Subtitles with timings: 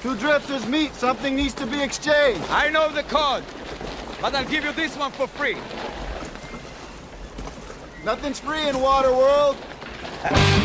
[0.00, 0.94] Two drifters meet.
[0.94, 2.42] Something needs to be exchanged.
[2.50, 3.44] I know the code,
[4.20, 5.56] but I'll give you this one for free.
[8.02, 9.56] Nothing's free in Waterworld.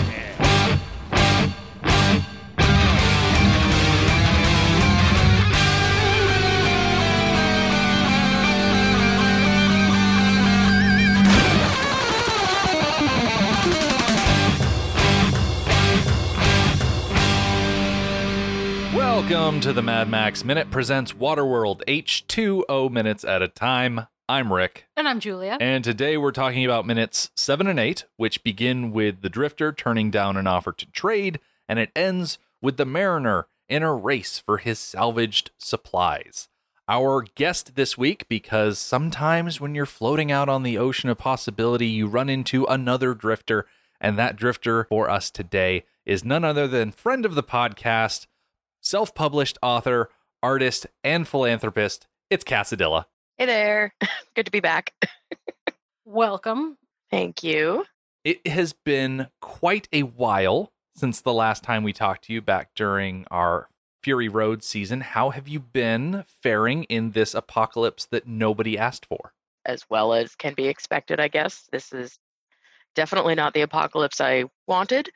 [19.45, 24.07] Welcome to the Mad Max Minute presents Waterworld H2O minutes at a time.
[24.27, 25.59] I'm Rick, And I'm Julia.
[25.61, 30.09] and today we're talking about minutes 7 and 8, which begin with the Drifter turning
[30.09, 31.39] down an offer to trade,
[31.69, 36.49] and it ends with the Mariner in a race for his salvaged supplies.
[36.89, 41.85] Our guest this week, because sometimes when you're floating out on the ocean of possibility,
[41.85, 43.67] you run into another drifter,
[44.01, 48.25] and that drifter for us today is none other than friend of the podcast,
[48.85, 50.09] self published author,
[50.41, 52.07] artist, and philanthropist.
[52.29, 53.05] It's Cassadilla.
[53.37, 53.93] Hey there.
[54.35, 54.93] Good to be back.
[56.05, 56.77] Welcome.
[57.11, 57.85] Thank you.
[58.23, 62.69] It has been quite a while since the last time we talked to you back
[62.75, 63.67] during our
[64.01, 65.01] Fury Road season.
[65.01, 69.33] How have you been faring in this apocalypse that nobody asked for?
[69.65, 71.67] As well as can be expected, I guess.
[71.71, 72.17] This is
[72.93, 75.09] definitely not the apocalypse I wanted.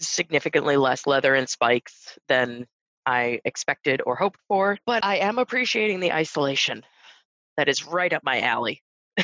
[0.00, 2.66] Significantly less leather and spikes than
[3.06, 6.84] I expected or hoped for, but I am appreciating the isolation.
[7.56, 8.82] That is right up my alley.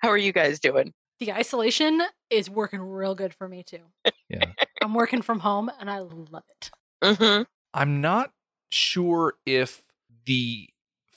[0.00, 0.92] How are you guys doing?
[1.20, 3.80] The isolation is working real good for me too.
[4.28, 4.52] Yeah.
[4.82, 6.70] I'm working from home and I love it.
[7.02, 7.42] Mm-hmm.
[7.74, 8.32] I'm not
[8.70, 9.82] sure if
[10.26, 10.68] the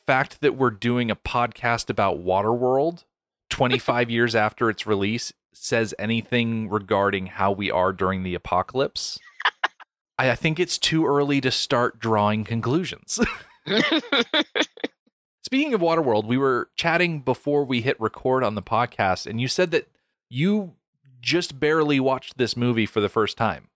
[0.05, 3.03] fact that we're doing a podcast about Waterworld
[3.49, 9.19] 25 years after its release says anything regarding how we are during the apocalypse.
[10.19, 13.19] I, I think it's too early to start drawing conclusions.
[15.43, 19.47] Speaking of Waterworld, we were chatting before we hit record on the podcast, and you
[19.47, 19.87] said that
[20.29, 20.73] you
[21.21, 23.69] just barely watched this movie for the first time.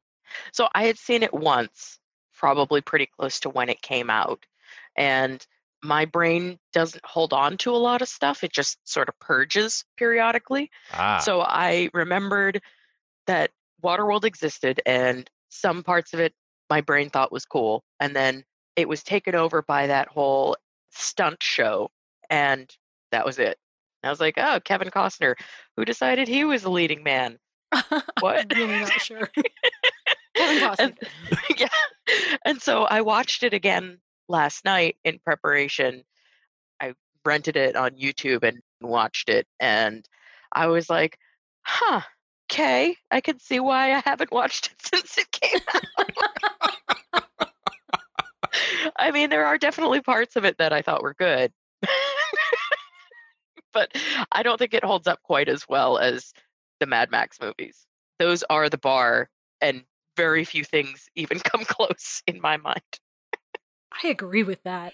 [0.51, 1.99] So I had seen it once,
[2.35, 4.45] probably pretty close to when it came out.
[4.95, 5.45] And
[5.81, 8.43] my brain doesn't hold on to a lot of stuff.
[8.43, 10.69] It just sort of purges periodically.
[10.93, 12.61] Ah, So I remembered
[13.27, 13.51] that
[13.83, 16.33] Waterworld existed and some parts of it
[16.69, 17.83] my brain thought was cool.
[17.99, 18.43] And then
[18.75, 20.57] it was taken over by that whole
[20.91, 21.91] stunt show.
[22.29, 22.67] And
[23.11, 23.57] that was it.
[24.03, 25.35] I was like, oh, Kevin Costner,
[25.77, 27.37] who decided he was the leading man?
[28.19, 28.47] What?
[28.51, 29.29] I'm really not sure.
[30.35, 30.79] Kevin Costner.
[30.79, 30.97] And-
[31.59, 31.67] yeah.
[32.45, 36.03] And so I watched it again last night in preparation.
[36.81, 36.93] I
[37.25, 39.47] rented it on YouTube and watched it.
[39.59, 40.07] And
[40.51, 41.17] I was like,
[41.61, 42.01] huh,
[42.51, 47.23] okay, I can see why I haven't watched it since it came out.
[48.97, 51.51] I mean, there are definitely parts of it that I thought were good.
[53.73, 53.91] but
[54.31, 56.33] I don't think it holds up quite as well as
[56.79, 57.85] the Mad Max movies.
[58.19, 59.29] Those are the bar,
[59.61, 59.83] and
[60.15, 62.81] very few things even come close in my mind.
[64.03, 64.93] I agree with that.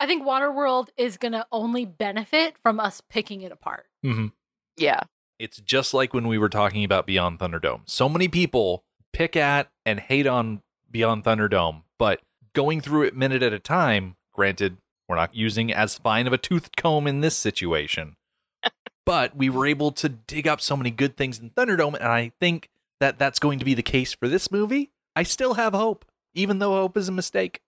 [0.00, 3.86] I think Waterworld is going to only benefit from us picking it apart.
[4.04, 4.32] mhm.
[4.76, 5.00] Yeah,
[5.38, 7.82] it's just like when we were talking about Beyond Thunderdome.
[7.86, 12.20] So many people pick at and hate on Beyond Thunderdome, but
[12.52, 16.38] going through it minute at a time, granted, we're not using as fine of a
[16.38, 18.16] tooth comb in this situation.
[19.04, 22.32] but we were able to dig up so many good things in Thunderdome, and I
[22.40, 22.70] think
[23.00, 24.90] that that's going to be the case for this movie.
[25.16, 27.60] I still have hope, even though hope is a mistake.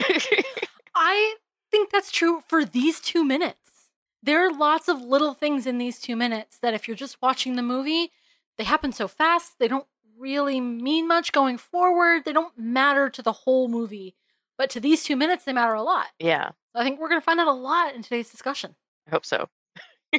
[0.94, 1.34] I
[1.70, 3.67] think that's true for these two minutes.
[4.28, 7.56] There are lots of little things in these two minutes that, if you're just watching
[7.56, 8.12] the movie,
[8.58, 9.86] they happen so fast, they don't
[10.18, 12.26] really mean much going forward.
[12.26, 14.16] They don't matter to the whole movie.
[14.58, 16.08] But to these two minutes, they matter a lot.
[16.18, 18.74] yeah, I think we're going to find out a lot in today's discussion.
[19.06, 19.48] I hope so.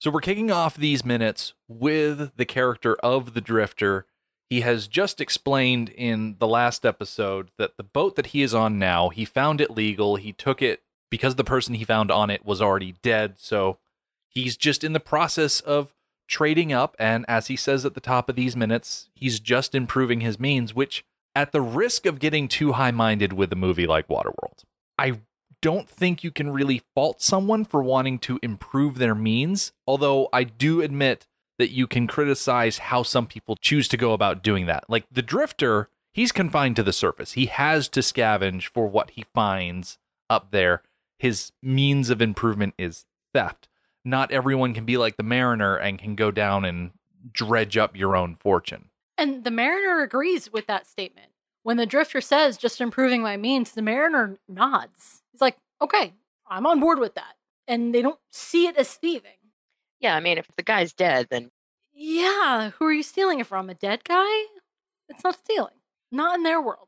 [0.00, 4.06] So we're kicking off these minutes with the character of the Drifter.
[4.48, 8.78] He has just explained in the last episode that the boat that he is on
[8.78, 10.14] now, he found it legal.
[10.14, 13.34] He took it because the person he found on it was already dead.
[13.38, 13.78] So
[14.28, 15.94] he's just in the process of
[16.26, 16.94] trading up.
[16.98, 20.74] And as he says at the top of these minutes, he's just improving his means,
[20.74, 24.64] which, at the risk of getting too high minded with a movie like Waterworld,
[24.98, 25.20] I
[25.60, 30.44] don't think you can really fault someone for wanting to improve their means, although I
[30.44, 31.26] do admit
[31.58, 34.84] that you can criticize how some people choose to go about doing that.
[34.88, 37.32] Like the drifter, he's confined to the surface.
[37.32, 39.98] He has to scavenge for what he finds
[40.30, 40.82] up there.
[41.18, 43.04] His means of improvement is
[43.34, 43.68] theft.
[44.04, 46.92] Not everyone can be like the mariner and can go down and
[47.32, 48.90] dredge up your own fortune.
[49.16, 51.26] And the mariner agrees with that statement.
[51.64, 55.22] When the drifter says, just improving my means, the mariner nods.
[55.32, 56.14] He's like, okay,
[56.48, 57.34] I'm on board with that.
[57.66, 59.32] And they don't see it as thieving.
[60.00, 61.50] Yeah, I mean, if the guy's dead, then
[61.92, 63.68] Yeah, who are you stealing it from?
[63.68, 64.44] A dead guy?
[65.08, 65.74] It's not stealing.
[66.12, 66.86] Not in their world.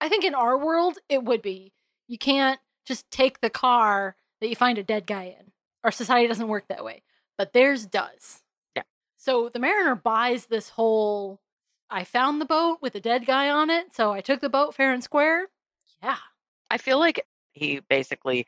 [0.00, 1.72] I think in our world, it would be.
[2.06, 2.60] You can't
[2.90, 5.52] just take the car that you find a dead guy in.
[5.84, 7.02] Our society doesn't work that way,
[7.38, 8.42] but theirs does.
[8.74, 8.82] Yeah.
[9.16, 11.40] So the mariner buys this whole
[11.88, 14.74] I found the boat with a dead guy on it, so I took the boat
[14.74, 15.46] fair and square.
[16.02, 16.16] Yeah.
[16.68, 18.46] I feel like he basically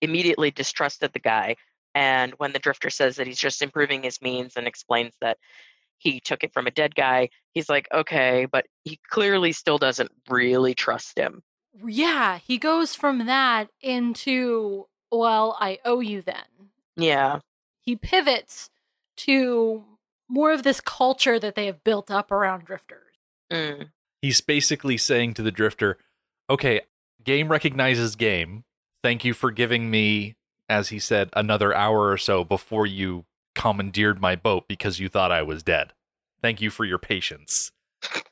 [0.00, 1.56] immediately distrusted the guy.
[1.94, 5.38] And when the drifter says that he's just improving his means and explains that
[5.98, 10.10] he took it from a dead guy, he's like, okay, but he clearly still doesn't
[10.28, 11.42] really trust him.
[11.82, 16.70] Yeah, he goes from that into, well, I owe you then.
[16.96, 17.40] Yeah.
[17.80, 18.70] He pivots
[19.18, 19.84] to
[20.28, 23.14] more of this culture that they have built up around drifters.
[23.52, 23.88] Mm.
[24.22, 25.98] He's basically saying to the drifter,
[26.48, 26.80] okay,
[27.22, 28.64] game recognizes game.
[29.02, 30.36] Thank you for giving me,
[30.68, 35.30] as he said, another hour or so before you commandeered my boat because you thought
[35.30, 35.92] I was dead.
[36.40, 37.70] Thank you for your patience.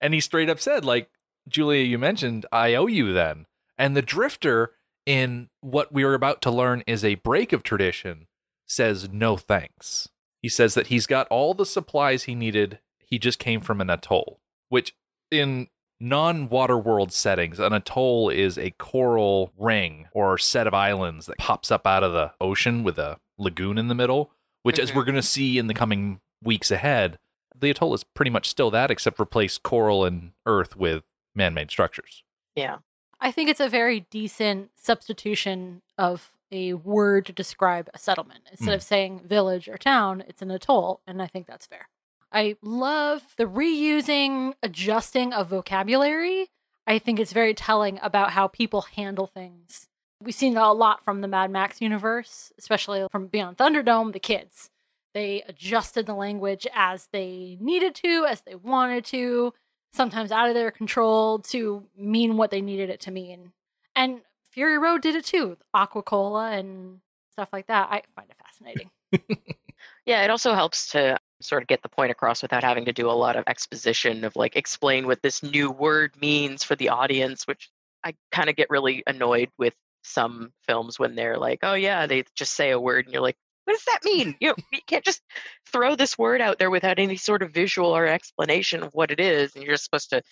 [0.00, 1.10] and he straight up said, like,
[1.48, 3.46] Julia, you mentioned, I owe you then.
[3.78, 4.72] And the drifter,
[5.06, 8.26] in what we are about to learn is a break of tradition,
[8.66, 10.08] says no thanks.
[10.42, 12.78] He says that he's got all the supplies he needed.
[12.98, 14.94] He just came from an atoll, which
[15.30, 15.68] in
[15.98, 21.38] non water world settings, an atoll is a coral ring or set of islands that
[21.38, 24.30] pops up out of the ocean with a lagoon in the middle,
[24.62, 24.94] which, as Mhm.
[24.96, 27.18] we're going to see in the coming weeks ahead,
[27.60, 31.04] the atoll is pretty much still that, except replace coral and earth with
[31.34, 32.22] man made structures.
[32.54, 32.78] Yeah.
[33.20, 38.40] I think it's a very decent substitution of a word to describe a settlement.
[38.50, 38.74] Instead Mm.
[38.74, 41.88] of saying village or town, it's an atoll, and I think that's fair.
[42.32, 46.48] I love the reusing, adjusting of vocabulary.
[46.86, 49.86] I think it's very telling about how people handle things.
[50.22, 54.70] We've seen a lot from the Mad Max universe, especially from Beyond Thunderdome, the kids.
[55.14, 59.52] They adjusted the language as they needed to, as they wanted to,
[59.92, 63.52] sometimes out of their control to mean what they needed it to mean.
[63.96, 64.20] And
[64.50, 67.00] Fury Road did it too, Aquacola and
[67.32, 67.88] stuff like that.
[67.90, 68.90] I find it fascinating.
[70.06, 73.08] Yeah, it also helps to sort of get the point across without having to do
[73.08, 77.46] a lot of exposition of like explain what this new word means for the audience,
[77.46, 77.70] which
[78.04, 82.24] I kind of get really annoyed with some films when they're like, oh yeah, they
[82.34, 84.34] just say a word and you're like, what does that mean?
[84.40, 85.22] You know, you can't just
[85.70, 89.20] throw this word out there without any sort of visual or explanation of what it
[89.20, 90.22] is, and you're just supposed to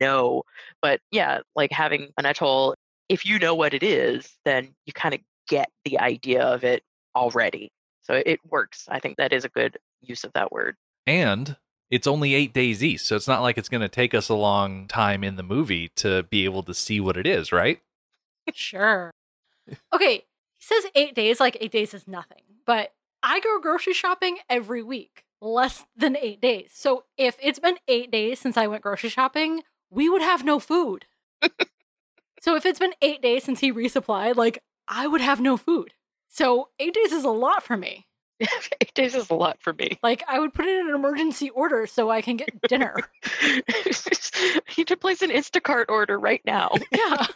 [0.00, 0.42] know.
[0.82, 2.74] But yeah, like having an atoll,
[3.08, 6.82] if you know what it is, then you kind of get the idea of it
[7.14, 7.70] already.
[8.02, 8.86] So it works.
[8.88, 10.76] I think that is a good use of that word.
[11.06, 11.56] And
[11.90, 14.34] it's only eight days east, so it's not like it's going to take us a
[14.34, 17.80] long time in the movie to be able to see what it is, right?
[18.54, 19.10] sure.
[19.92, 22.42] Okay, he says eight days, like eight days is nothing.
[22.70, 26.70] But I go grocery shopping every week, less than eight days.
[26.72, 30.60] So if it's been eight days since I went grocery shopping, we would have no
[30.60, 31.06] food.
[32.40, 35.94] so if it's been eight days since he resupplied, like I would have no food.
[36.28, 38.06] So eight days is a lot for me.
[38.80, 39.98] Eight days is a lot for me.
[40.00, 42.96] Like I would put it in an emergency order so I can get dinner.
[43.42, 43.62] you
[44.78, 46.70] need to place an Instacart order right now.
[46.92, 47.26] yeah.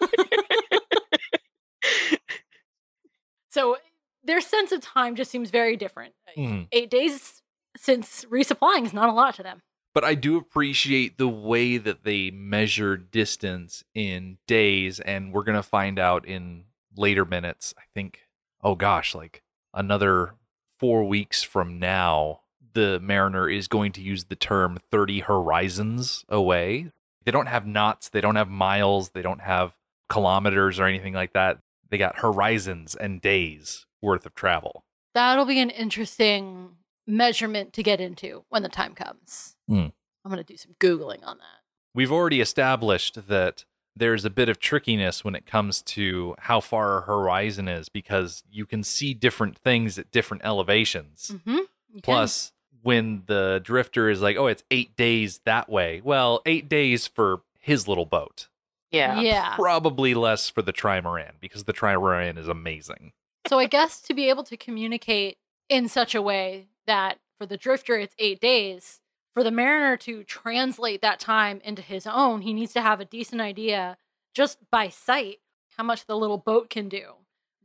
[3.51, 3.77] so
[4.25, 6.15] their sense of time just seems very different.
[6.37, 6.69] Mhm.
[6.73, 7.43] Eight days
[7.77, 9.63] since resupplying is not a lot to them.
[9.95, 15.57] But I do appreciate the way that they measure distance in days, and we're going
[15.57, 16.65] to find out in
[16.97, 17.75] later minutes.
[17.79, 18.27] I think,
[18.63, 20.35] oh gosh, like another
[20.81, 22.41] four weeks from now,
[22.73, 26.91] the Mariner is going to use the term 30 horizons away.
[27.25, 29.75] They don't have knots, they don't have miles, they don't have
[30.09, 31.59] kilometers or anything like that.
[31.89, 34.85] They got horizons and days worth of travel.
[35.15, 39.57] That'll be an interesting measurement to get into when the time comes.
[39.69, 39.89] Hmm.
[40.25, 41.63] I'm going to do some Googling on that.
[41.95, 43.65] We've already established that
[43.97, 48.43] there's a bit of trickiness when it comes to how far a horizon is because
[48.51, 51.33] you can see different things at different elevations.
[51.35, 51.59] Mm-hmm.
[52.03, 56.01] Plus, when the drifter is like, oh, it's eight days that way.
[56.03, 58.49] Well, eight days for his little boat.
[58.91, 59.21] Yeah.
[59.21, 59.55] yeah.
[59.57, 63.13] Probably less for the trimaran because the trimaran is amazing.
[63.47, 67.57] So I guess to be able to communicate in such a way that for the
[67.57, 69.01] drifter it's eight days,
[69.33, 73.05] for the mariner to translate that time into his own, he needs to have a
[73.05, 73.97] decent idea
[74.35, 75.39] just by sight
[75.77, 77.15] how much the little boat can do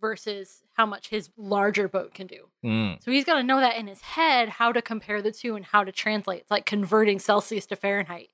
[0.02, 2.48] versus how much his larger boat can do.
[2.64, 3.04] Mm.
[3.04, 5.66] So he's got to know that in his head how to compare the two and
[5.66, 6.42] how to translate.
[6.42, 8.30] It's like converting Celsius to Fahrenheit.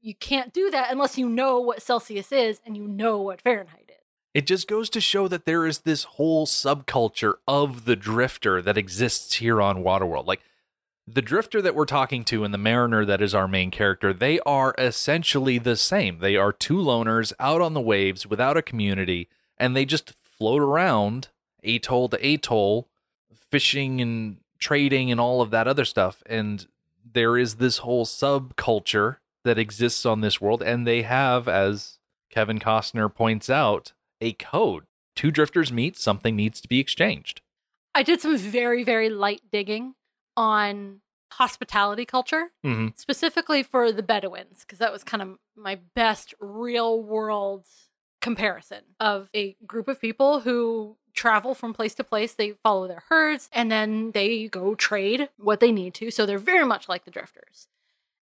[0.00, 3.83] You can't do that unless you know what Celsius is and you know what Fahrenheit.
[4.34, 8.76] It just goes to show that there is this whole subculture of the drifter that
[8.76, 10.26] exists here on Waterworld.
[10.26, 10.42] Like
[11.06, 14.40] the drifter that we're talking to and the mariner that is our main character, they
[14.40, 16.18] are essentially the same.
[16.18, 20.62] They are two loners out on the waves without a community, and they just float
[20.62, 21.28] around
[21.62, 22.88] atoll to atoll,
[23.50, 26.24] fishing and trading and all of that other stuff.
[26.26, 26.66] And
[27.12, 31.98] there is this whole subculture that exists on this world, and they have, as
[32.30, 33.92] Kevin Costner points out,
[34.24, 34.84] a code.
[35.14, 37.40] Two drifters meet, something needs to be exchanged.
[37.94, 39.94] I did some very, very light digging
[40.36, 41.00] on
[41.32, 42.88] hospitality culture, Mm-hmm.
[42.96, 47.66] specifically for the Bedouins, because that was kind of my best real world
[48.20, 52.32] comparison of a group of people who travel from place to place.
[52.34, 56.10] They follow their herds and then they go trade what they need to.
[56.10, 57.68] So they're very much like the drifters.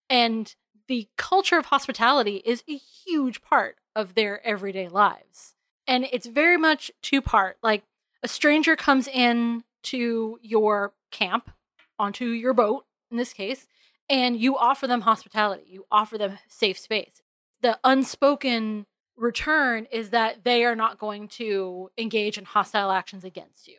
[0.08, 0.52] And
[0.88, 5.54] the culture of hospitality is a huge part of their everyday lives.
[5.90, 7.58] And it's very much two part.
[7.64, 7.82] Like
[8.22, 11.50] a stranger comes in to your camp
[11.98, 13.66] onto your boat in this case
[14.08, 15.64] and you offer them hospitality.
[15.66, 17.22] You offer them safe space.
[17.60, 23.66] The unspoken return is that they are not going to engage in hostile actions against
[23.66, 23.78] you.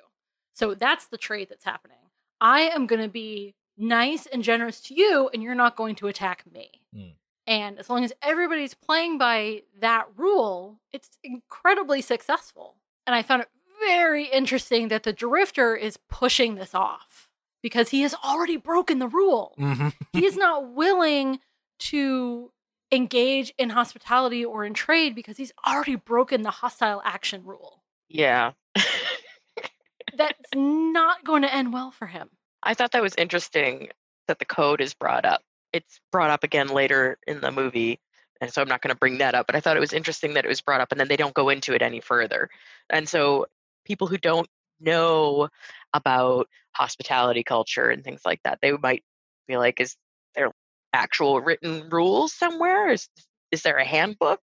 [0.53, 1.97] So that's the trade that's happening.
[2.41, 6.07] I am going to be nice and generous to you and you're not going to
[6.07, 6.81] attack me.
[6.93, 7.13] Mm.
[7.51, 13.41] And as long as everybody's playing by that rule it's incredibly successful and i found
[13.41, 13.49] it
[13.81, 17.27] very interesting that the drifter is pushing this off
[17.61, 19.55] because he has already broken the rule.
[19.59, 19.89] Mm-hmm.
[20.13, 21.39] he is not willing
[21.79, 22.51] to
[22.91, 27.83] engage in hospitality or in trade because he's already broken the hostile action rule.
[28.09, 28.51] Yeah.
[30.17, 32.29] That's not going to end well for him.
[32.63, 33.89] I thought that was interesting
[34.27, 35.41] that the code is brought up.
[35.73, 37.99] It's brought up again later in the movie,
[38.39, 39.47] and so I'm not going to bring that up.
[39.47, 41.33] But I thought it was interesting that it was brought up, and then they don't
[41.33, 42.49] go into it any further.
[42.89, 43.47] And so
[43.85, 44.47] people who don't
[44.79, 45.49] know
[45.93, 49.03] about hospitality culture and things like that, they might
[49.47, 49.95] be like, "Is
[50.35, 50.51] there
[50.93, 52.89] actual written rules somewhere?
[52.89, 53.07] Is
[53.51, 54.41] is there a handbook?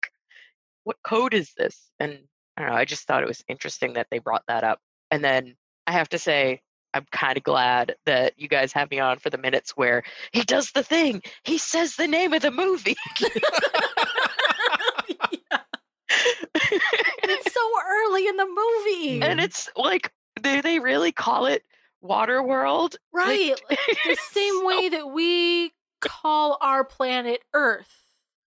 [0.84, 2.76] What code is this?" And I don't know.
[2.76, 4.80] I just thought it was interesting that they brought that up.
[5.10, 5.56] And then
[5.86, 6.62] I have to say,
[6.94, 10.02] I'm kind of glad that you guys have me on for the minutes where
[10.32, 11.22] he does the thing.
[11.44, 12.96] He says the name of the movie.
[16.08, 19.22] And it's so early in the movie.
[19.22, 20.12] and it's like,
[20.42, 21.64] do they really call it
[22.04, 22.96] Waterworld?
[23.12, 23.54] right.
[23.68, 27.92] Like, the same so- way that we call our planet Earth.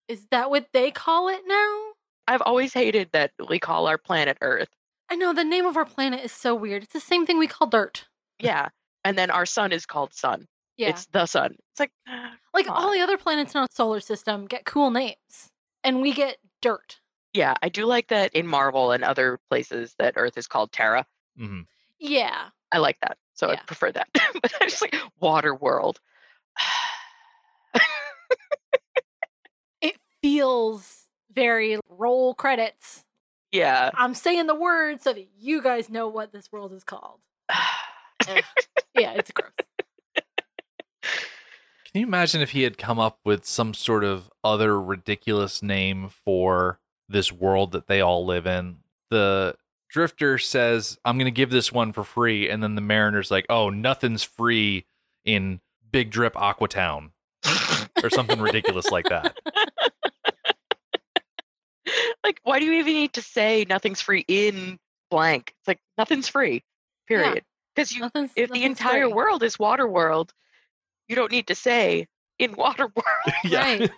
[0.07, 1.79] Is that what they call it now?
[2.27, 4.69] I've always hated that we call our planet Earth.
[5.09, 6.83] I know the name of our planet is so weird.
[6.83, 8.05] It's the same thing we call dirt.
[8.39, 8.69] Yeah.
[9.03, 10.47] And then our sun is called Sun.
[10.77, 10.89] Yeah.
[10.89, 11.55] It's the sun.
[11.71, 12.93] It's like, ah, like all on.
[12.95, 15.51] the other planets in our solar system get cool names.
[15.83, 16.99] And we get dirt.
[17.33, 21.05] yeah, I do like that in Marvel and other places that Earth is called Terra.
[21.39, 21.61] Mm-hmm.
[21.99, 22.45] Yeah.
[22.71, 23.17] I like that.
[23.33, 23.59] So Yeah.
[23.61, 24.07] I prefer that.
[24.13, 25.99] but I just like Water World.
[29.81, 33.03] It feels very roll credits.
[33.51, 33.91] yeah.
[33.93, 37.19] I'm saying the word so that you guys know what this world is called.
[38.27, 38.43] Ugh.
[38.95, 39.51] yeah, it's gross.
[41.91, 46.09] Can you imagine if he had come up with some sort of other ridiculous name
[46.09, 48.77] for this world that they all live in?
[49.09, 49.55] The
[49.89, 52.47] drifter says, I'm going to give this one for free.
[52.47, 54.85] And then the mariner's like, oh, nothing's free
[55.25, 55.61] in
[55.91, 57.09] Big Drip Aquatown
[58.03, 59.35] or something ridiculous like that.
[62.23, 64.77] like, why do you even need to say nothing's free in
[65.09, 65.55] blank?
[65.59, 66.63] It's like nothing's free,
[67.07, 67.43] period.
[67.79, 69.13] Because you, Nothing's if the entire free.
[69.13, 70.33] world is water world,
[71.07, 72.07] you don't need to say
[72.37, 73.35] in water world.
[73.51, 73.89] Right.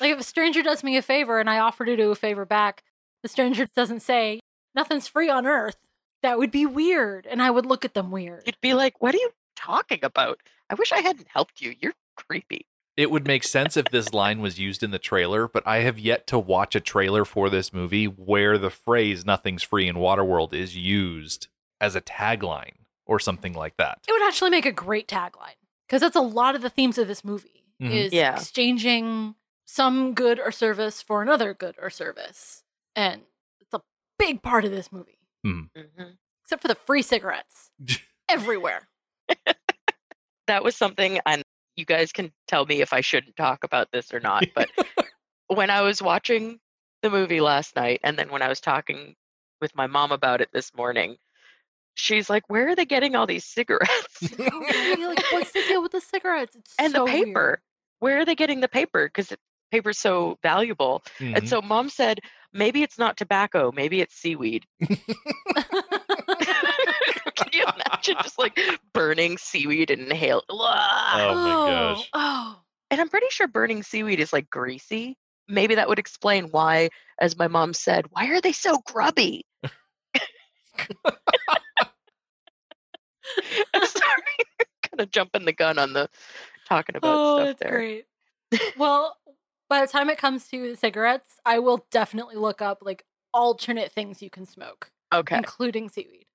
[0.00, 2.44] Like if a stranger does me a favor and I offer to do a favor
[2.46, 2.82] back,
[3.22, 4.40] the stranger doesn't say,
[4.74, 5.76] nothing's free on earth.
[6.22, 7.26] That would be weird.
[7.26, 8.44] And I would look at them weird.
[8.46, 10.38] You'd be like, what are you talking about?
[10.70, 11.74] I wish I hadn't helped you.
[11.80, 12.66] You're creepy.
[12.96, 15.98] It would make sense if this line was used in the trailer, but I have
[15.98, 20.54] yet to watch a trailer for this movie where the phrase nothing's free in Waterworld
[20.54, 21.48] is used
[21.80, 22.72] as a tagline
[23.06, 23.98] or something like that.
[24.08, 25.56] It would actually make a great tagline
[25.86, 27.90] because that's a lot of the themes of this movie Mhm.
[27.92, 28.34] is Yeah.
[28.34, 29.34] exchanging
[29.64, 32.62] some good or service for another good or service.
[32.94, 33.22] And
[33.60, 33.80] it's a
[34.18, 36.10] big part of this movie, Mm-hmm.
[36.44, 37.70] except for the free cigarettes
[38.28, 38.88] everywhere.
[40.46, 41.42] that was something and
[41.76, 44.68] you guys can tell me if I shouldn't talk about this or not, but
[45.46, 46.60] when I was watching
[47.02, 49.14] the movie last night and then when I was talking
[49.60, 51.16] with my mom about it this morning.
[51.94, 55.04] She's like, "Where are they getting all these cigarettes Oh.
[55.08, 56.56] Like, what's the deal with the cigarettes?
[56.56, 57.26] It's and so the weird.
[57.26, 57.62] paper?
[57.98, 59.06] Where are they getting the paper?
[59.06, 59.32] Because
[59.70, 61.36] paper's so valuable." Mhm.
[61.36, 62.20] And so mom said,
[62.52, 63.72] "Maybe it's not tobacco.
[63.74, 64.66] Maybe it's seaweed."
[66.40, 68.58] Can you imagine just like
[68.92, 70.42] burning seaweed and inhale?
[70.50, 72.08] Oh my gosh.
[72.14, 75.16] Oh, And I'm pretty sure burning seaweed is like greasy.
[75.48, 79.44] Maybe that would explain why, as my mom said, why are they so grubby?
[83.74, 84.38] I'm sorry,
[84.82, 86.08] kind of jumping the gun on the
[86.68, 87.70] talking about oh, stuff that's there.
[87.70, 88.04] great.
[88.78, 89.16] well,
[89.68, 94.22] by the time it comes to cigarettes, I will definitely look up like alternate things
[94.22, 96.26] you can smoke, Okay, including seaweed.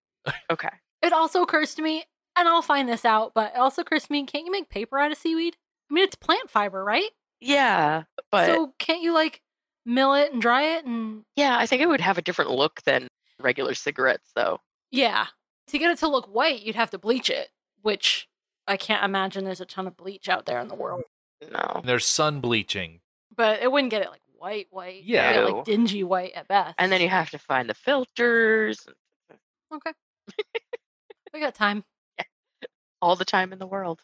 [0.52, 0.70] okay.
[1.02, 2.06] It also occurs to me,
[2.38, 4.98] and I'll find this out, but it also occurs to me, can't you make paper
[4.98, 5.58] out of seaweed?
[5.92, 7.10] I mean, it's plant fiber, right?
[7.42, 9.42] Yeah, but so can't you like
[9.86, 12.82] mill it and dry it and yeah, I think it would have a different look
[12.84, 13.08] than
[13.40, 14.60] regular cigarettes, though.
[14.92, 15.28] yeah.
[15.68, 17.50] To get it to look white, you'd have to bleach it,
[17.82, 18.28] which
[18.68, 21.04] I can't imagine there's a ton of bleach out there in the world.
[21.52, 21.82] No.
[21.84, 23.02] There's sun bleaching.
[23.36, 24.96] But it wouldn't get it like white, white.
[24.98, 25.34] It'd Yeah.
[25.34, 26.76] get, like dingy white at best.
[26.78, 28.86] And then you have to find the filters
[29.74, 29.92] Okay.
[31.34, 31.84] we got time.
[33.02, 34.02] all the time in the world.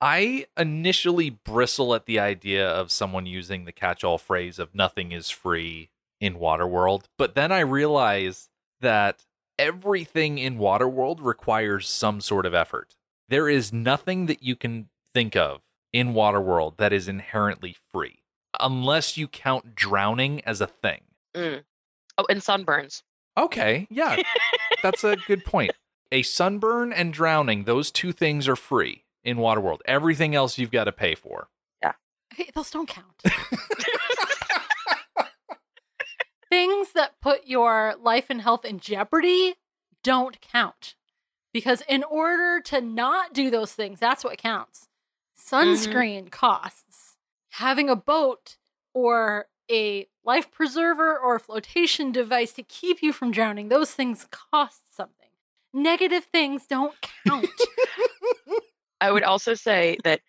[0.00, 5.12] I initially bristle at the idea of someone using the catch all phrase of nothing
[5.12, 8.48] is free in Waterworld, but then I realize
[8.80, 9.24] that
[9.58, 12.96] everything in Waterworld requires some sort of effort.
[13.28, 15.60] There is nothing that you can think of
[15.92, 18.22] in Waterworld that is inherently free,
[18.60, 21.02] unless you count drowning as a thing.
[21.34, 21.64] Mm.
[22.18, 23.02] Oh, and sunburns.
[23.36, 24.16] Okay, yeah,
[24.82, 25.72] that's a good point.
[26.10, 29.78] A sunburn and drowning, those two things are free in Waterworld.
[29.86, 31.48] Everything else you've got to pay for.
[32.34, 33.22] Hey, those don't count.
[36.52, 39.54] Things that put your life and health in jeopardy
[40.04, 40.96] don't count.
[41.50, 44.90] Because in order to not do those things, that's what counts.
[45.40, 45.56] Mm-hmm.
[45.56, 47.16] Sunscreen costs.
[47.52, 48.58] Having a boat
[48.92, 54.26] or a life preserver or a flotation device to keep you from drowning, those things
[54.30, 55.30] cost something.
[55.72, 56.96] Negative things don't
[57.26, 57.48] count.
[59.00, 60.20] I would also say that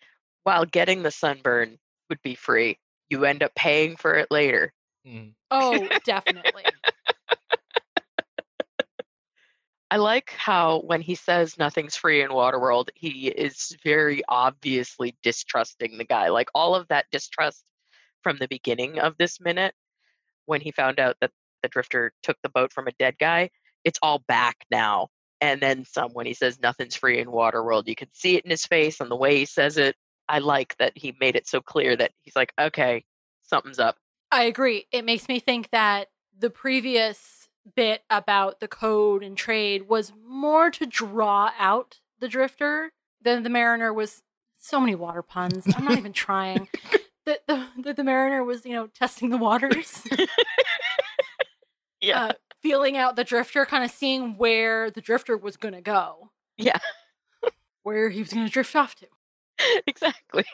[0.44, 1.76] while getting the sunburn
[2.08, 2.78] would be free,
[3.10, 4.72] you end up paying for it later.
[5.06, 5.32] Mm.
[5.54, 6.64] Oh, definitely.
[9.90, 15.98] I like how when he says nothing's free in Waterworld, he is very obviously distrusting
[15.98, 16.30] the guy.
[16.30, 17.62] Like all of that distrust
[18.22, 19.74] from the beginning of this minute,
[20.46, 21.30] when he found out that
[21.62, 23.50] the drifter took the boat from a dead guy,
[23.84, 25.08] it's all back now.
[25.40, 27.86] And then some when he says nothing's free in Waterworld.
[27.86, 29.94] You can see it in his face and the way he says it.
[30.28, 33.04] I like that he made it so clear that he's like, okay,
[33.42, 33.96] something's up.
[34.34, 34.86] I agree.
[34.92, 40.70] It makes me think that the previous bit about the code and trade was more
[40.72, 42.92] to draw out the drifter
[43.22, 44.22] than the mariner was.
[44.58, 45.64] So many water puns.
[45.76, 46.68] I'm not even trying.
[47.26, 50.02] The, the, the, the mariner was, you know, testing the waters,
[52.00, 52.24] Yeah.
[52.24, 56.30] uh, feeling out the drifter, kind of seeing where the drifter was going to go,
[56.58, 56.78] yeah,
[57.82, 59.06] where he was going to drift off to.
[59.86, 60.44] exactly.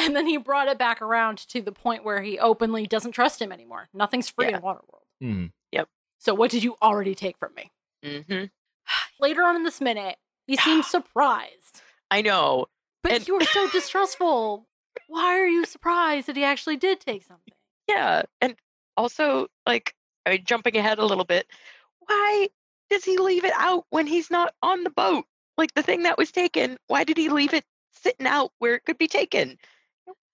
[0.00, 3.40] And then he brought it back around to the point where he openly doesn't trust
[3.42, 3.88] him anymore.
[3.92, 4.56] Nothing's free Yeah.
[4.56, 5.02] in Waterworld.
[5.20, 5.46] Hmm.
[5.72, 5.88] Yep.
[6.18, 7.70] So what did you already take from me?
[8.04, 8.44] hmm
[9.20, 11.82] Later on in this minute, he seems surprised.
[12.10, 12.66] I know.
[13.02, 14.66] But And- you were so distrustful.
[15.06, 17.52] Why are you surprised that he actually did take something?
[17.88, 18.22] Yeah.
[18.40, 18.56] And
[18.96, 19.94] also, like,
[20.26, 21.46] I mean, jumping ahead a little bit,
[22.00, 22.48] why
[22.90, 25.24] does he leave it out when he's not on the boat?
[25.56, 28.84] Like, the thing that was taken, why did he leave it sitting out where it
[28.84, 29.58] could be taken?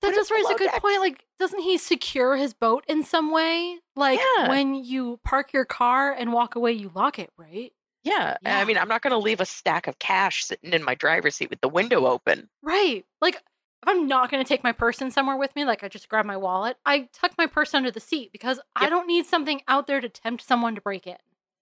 [0.02, 0.80] That Put it does raise a good decks.
[0.80, 1.00] point.
[1.00, 3.78] Like, doesn't he secure his boat in some way?
[3.94, 4.48] Like, Yeah.
[4.48, 7.72] when you park your car and walk away, you lock it, right?
[8.04, 8.36] Yeah.
[8.42, 8.58] Yeah.
[8.60, 11.34] I mean, I'm not going to leave a stack of cash sitting in my driver's
[11.36, 12.48] seat with the window open.
[12.62, 13.04] Right.
[13.20, 16.08] Like, if I'm not going to take my person somewhere with me, like I just
[16.08, 19.60] grab my wallet, I tuck my purse under the seat because I don't need something
[19.66, 21.16] out there to tempt someone to break in.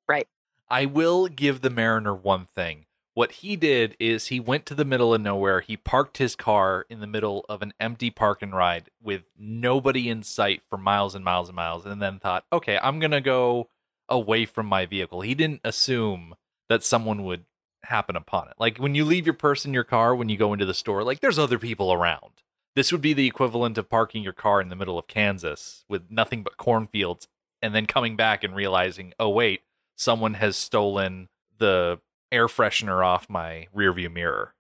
[0.09, 0.27] Right.
[0.69, 2.87] I will give the Mariner one thing.
[3.15, 5.61] What he did is he went to the middle of nowhere.
[5.61, 10.09] He parked his car in the middle of an empty park and ride with nobody
[10.09, 13.21] in sight for miles and miles and miles, and then thought, okay, I'm going to
[13.21, 13.69] go
[14.09, 15.21] away from my vehicle.
[15.21, 16.35] He didn't assume
[16.69, 17.45] that someone would
[17.85, 18.55] happen upon it.
[18.59, 21.05] Like when you leave your purse in your car when you go into the store,
[21.05, 22.43] like there's other people around.
[22.75, 26.11] This would be the equivalent of parking your car in the middle of Kansas with
[26.11, 27.29] nothing but cornfields
[27.63, 29.63] and then coming back and realizing, oh, wait,
[29.95, 32.01] someone has stolen the
[32.35, 34.55] air freshener off my rearview mirror.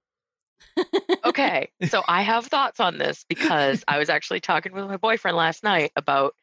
[1.25, 1.71] Okay.
[1.89, 5.63] so I have thoughts on this because I was actually talking with my boyfriend last
[5.63, 6.35] night about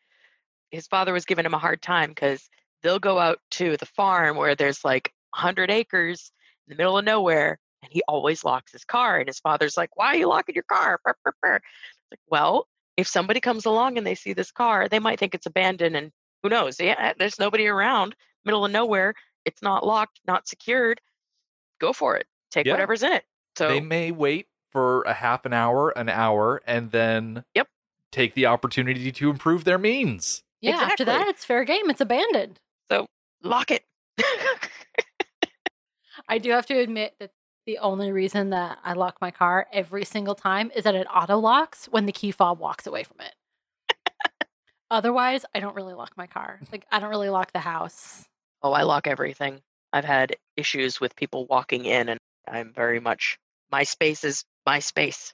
[0.70, 2.50] his father was giving him a hard time because
[2.84, 6.32] they'll go out to the farm where there's like 100 acres
[6.67, 9.96] in the middle of nowhere and he always locks his car and his father's like
[9.96, 11.56] why are you locking your car Brr, brr, brr.
[11.56, 12.67] It's like well
[12.98, 16.12] if somebody comes along and they see this car they might think it's abandoned and
[16.44, 18.15] who knows yeah there's nobody around
[18.46, 19.13] middle of nowhere
[19.46, 21.02] it's not locked not secured
[21.82, 22.74] go for it take Yeah.
[22.74, 23.26] whatever's in it
[23.58, 27.67] so they may wait for a half an hour, an hour, and then Yep.
[28.12, 30.44] take the opportunity to improve their means.
[30.62, 31.89] Yeah, after that, it's fair game.
[31.89, 32.60] It's abandoned.
[32.89, 33.08] So
[33.44, 33.84] lock it
[36.30, 37.32] I do have to admit that
[37.65, 41.38] the only reason that I lock my car every single time is that it auto
[41.38, 43.34] locks when the key fob walks away from it.
[44.89, 46.60] Otherwise, I don't really lock my car.
[46.72, 48.26] Like, I don't really lock the house.
[48.62, 49.62] Oh, I lock everything.
[49.93, 53.38] I've had issues with people walking in, and I'm very much
[53.71, 55.34] my space is my space.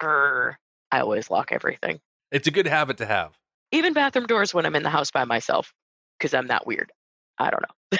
[0.00, 0.54] Grr.
[0.90, 2.00] I always lock everything,
[2.32, 3.36] It's a good habit to have.
[3.72, 5.72] even bathroom doors when I'm in the house by myself,
[6.18, 6.90] because I'm that weird.
[7.38, 7.98] I don't know.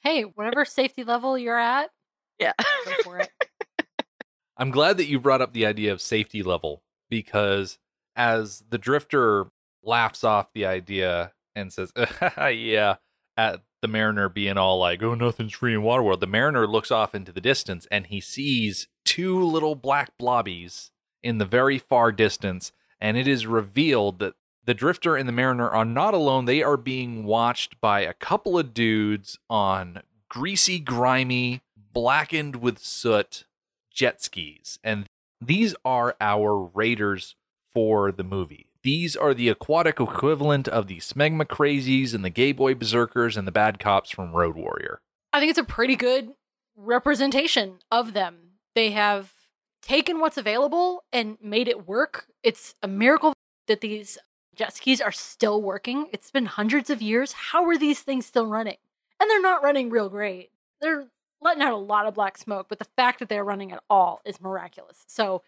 [0.00, 1.90] Hey, whatever safety level you're at,
[2.38, 2.52] Yeah.
[2.84, 3.30] go for it.
[4.56, 7.78] I'm glad that you brought up the idea of safety level because
[8.16, 9.46] as the drifter
[9.82, 11.92] laughs off the idea and says,
[12.38, 12.96] "Yeah,"
[13.36, 17.14] at the mariner being all like, "Oh, nothing's free in Waterworld," the mariner looks off
[17.14, 20.90] into the distance and he sees two little black blobbies
[21.22, 25.68] in the very far distance, and it is revealed that the drifter and the mariner
[25.68, 26.44] are not alone.
[26.44, 33.44] They are being watched by a couple of dudes on greasy, grimy, blackened with soot
[33.90, 34.78] jet skis.
[34.84, 35.06] And
[35.40, 37.34] these are our raiders
[37.72, 38.67] for the movie.
[38.88, 43.46] These are the aquatic equivalent of the Smegma Crazies and the Gay Boy Berserkers and
[43.46, 45.02] the Bad Cops from Road Warrior.
[45.30, 46.30] I think it's a pretty good
[46.74, 48.52] representation of them.
[48.74, 49.34] They have
[49.82, 52.28] taken what's available and made it work.
[52.42, 53.34] It's a miracle
[53.66, 54.16] that these
[54.56, 56.06] jet skis are still working.
[56.10, 57.34] It's been hundreds of years.
[57.34, 58.78] How are these things still running?
[59.20, 60.48] And they're not running real great.
[60.80, 61.08] They're
[61.42, 64.22] letting out a lot of black smoke, but the fact that they're running at all
[64.24, 65.04] is miraculous.
[65.06, 65.42] So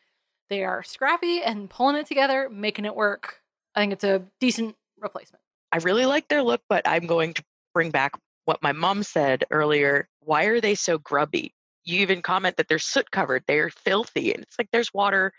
[0.50, 3.40] they are scrappy and pulling it together, making it work.
[3.74, 5.42] I think it's a decent replacement.
[5.72, 8.12] I really like their look, but I'm going to bring back
[8.44, 10.08] what my mom said earlier.
[10.20, 11.54] Why are they so grubby?
[11.84, 14.34] You even comment that they're soot covered, they're filthy.
[14.34, 15.32] And it's like there's water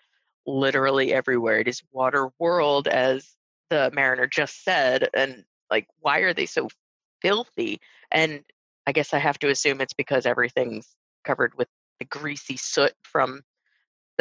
[0.47, 1.59] literally everywhere.
[1.59, 3.35] It is water world, as
[3.69, 5.09] the mariner just said.
[5.13, 6.69] And like, why are they so
[7.21, 7.79] filthy?
[8.09, 8.43] And
[8.87, 10.87] I guess I have to assume it's because everything's
[11.23, 11.67] covered with
[11.99, 13.41] the greasy soot from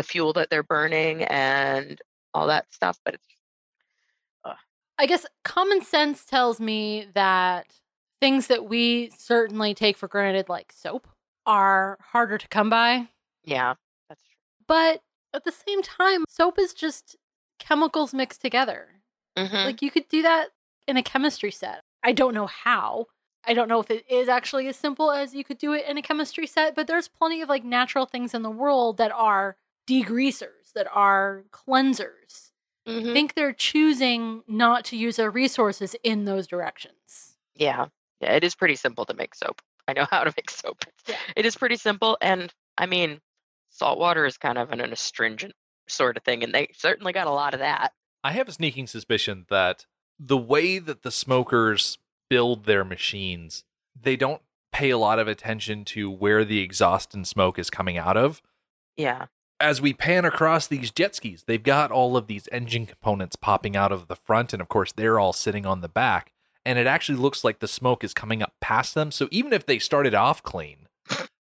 [0.01, 2.01] the fuel that they're burning and
[2.33, 2.99] all that stuff.
[3.05, 3.27] But it's
[4.99, 7.67] I guess common sense tells me that
[8.21, 11.09] things that we certainly take for granted, like soap,
[11.47, 13.09] are harder to come by.
[13.43, 13.75] yeah,
[14.11, 14.37] that's true.
[14.67, 15.01] But
[15.33, 17.17] at the same time, soap is just
[17.59, 18.89] chemicals mixed together.
[19.39, 19.65] Mhm.
[19.65, 20.49] Like you could do that
[20.87, 21.81] in a chemistry set.
[22.03, 23.07] I don't know how.
[23.47, 25.97] I don't know if it is actually as simple as you could do it in
[25.97, 29.57] a chemistry set, but there's plenty of like natural things in the world that are
[29.87, 32.51] degreasers, that are cleansers.
[32.87, 33.13] I Mhm.
[33.13, 37.37] think they're choosing not to use their resources in those directions.
[37.55, 37.87] Yeah.
[38.21, 39.63] Yeah, it is pretty simple to make soap.
[39.89, 40.85] I know how to make soap.
[41.07, 41.17] Yeah.
[41.37, 42.17] It is pretty simple.
[42.21, 43.21] And I mean,
[43.71, 45.55] salt water is kind of an astringent
[45.89, 46.43] sort of thing.
[46.45, 47.93] And they certainly got a lot of that.
[48.23, 49.87] I have a sneaking suspicion that
[50.19, 53.65] the way that the smokers build their machines,
[54.01, 57.99] they don't pay a lot of attention to where the exhaust and smoke is coming
[57.99, 58.41] out of.
[58.97, 59.27] Yeah.
[59.61, 63.77] As we pan across these jet skis, they've got all of these engine components popping
[63.77, 66.33] out of the front, and of course, they're all sitting on the back.
[66.65, 69.11] And it actually looks like the smoke is coming up past them.
[69.11, 70.89] So even if they started off clean,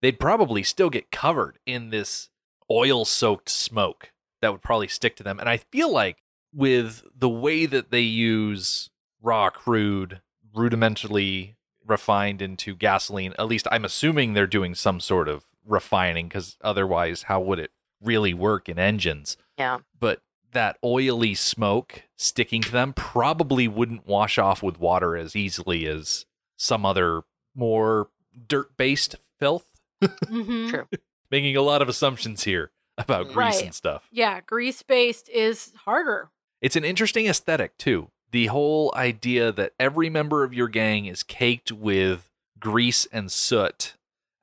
[0.01, 2.29] they'd probably still get covered in this
[2.69, 5.39] oil soaked smoke that would probably stick to them.
[5.39, 6.17] And I feel like
[6.53, 8.89] with the way that they use
[9.21, 10.21] raw crude,
[10.55, 16.57] rudimentarily refined into gasoline, at least I'm assuming they're doing some sort of refining because
[16.61, 19.37] otherwise, how would it really work in engines?
[19.57, 19.79] Yeah.
[19.99, 25.85] But that oily smoke sticking to them probably wouldn't wash off with water as easily
[25.87, 26.25] as
[26.57, 27.23] some other
[27.55, 28.09] more
[28.47, 29.67] dirt based filth.
[30.01, 30.69] Mhm.
[30.69, 30.87] True.
[31.29, 33.63] Making a lot of assumptions here about grease Right.
[33.65, 34.07] and stuff.
[34.11, 36.29] Yeah, grease based is harder.
[36.61, 38.09] It's an interesting aesthetic too.
[38.31, 42.29] The whole idea that every member of your gang is caked with
[42.59, 43.95] grease and soot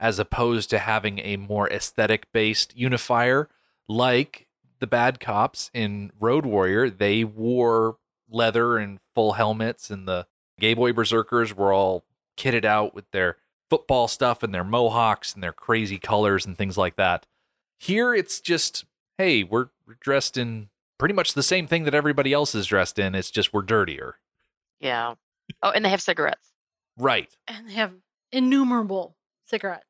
[0.04, 3.48] as opposed to having a more aesthetic based unifier
[3.88, 4.46] like
[4.78, 7.96] the bad cops in Road Warrior, they wore
[8.28, 10.26] leather and full helmets and the
[10.60, 12.04] gay boy berserkers were all
[12.36, 13.38] kitted out with their
[13.70, 17.24] football stuff and their mohawks and their crazy colors and things like that.
[17.78, 18.84] Here it's just,
[19.16, 22.98] hey, we're we're dressed in pretty much the same thing that everybody else is dressed
[22.98, 23.14] in.
[23.14, 24.16] It's just we're dirtier.
[24.80, 25.14] Yeah.
[25.62, 26.52] Oh, and they have cigarettes.
[26.98, 27.34] Right.
[27.48, 27.92] and they have
[28.32, 29.86] innumerable cigarettes.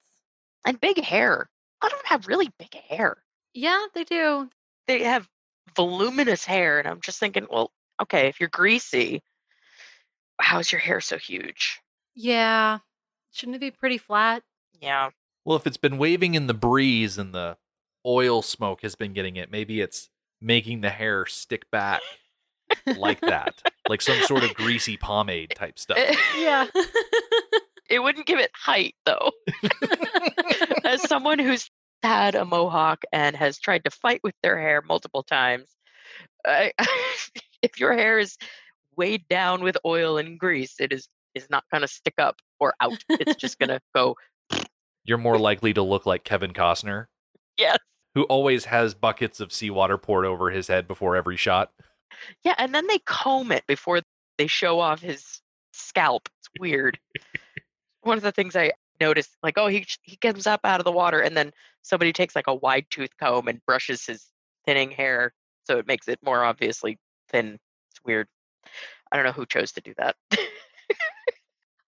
[0.64, 1.48] And big hair.
[1.82, 3.16] A lot of them have really big hair.
[3.52, 4.48] Yeah, they do.
[4.86, 5.28] They have
[5.76, 7.72] voluminous hair, and I'm just thinking, well,
[8.02, 9.22] okay, if you're greasy,
[10.40, 11.80] how's your hair so huge?
[12.14, 12.78] Yeah.
[13.32, 14.42] Shouldn't it be pretty flat?
[14.80, 15.10] Yeah.
[15.44, 17.56] Well, if it's been waving in the breeze and the
[18.06, 20.08] oil smoke has been getting it, maybe it's
[20.40, 22.00] making the hair stick back
[22.96, 25.98] like that, like some sort of greasy pomade type stuff.
[26.38, 26.66] Yeah.
[27.94, 29.30] it wouldn't give it height though.
[30.84, 31.70] As someone who's
[32.02, 35.68] had a mohawk and has tried to fight with their hair multiple times,
[36.46, 36.72] I,
[37.62, 38.36] if your hair is
[38.96, 42.74] weighed down with oil and grease, it is is not going to stick up or
[42.80, 43.02] out.
[43.08, 44.16] It's just going to go.
[45.04, 47.06] You're more likely to look like Kevin Costner,
[47.58, 47.78] Yes.
[48.14, 51.72] who always has buckets of seawater poured over his head before every shot.
[52.44, 54.00] Yeah, and then they comb it before
[54.38, 55.40] they show off his
[55.72, 56.28] scalp.
[56.38, 56.98] It's weird.
[58.04, 60.92] One of the things I noticed, like, oh, he he comes up out of the
[60.92, 64.26] water, and then somebody takes like a wide tooth comb and brushes his
[64.64, 65.32] thinning hair,
[65.64, 66.98] so it makes it more obviously
[67.30, 67.58] thin.
[67.90, 68.28] It's weird.
[69.10, 70.16] I don't know who chose to do that.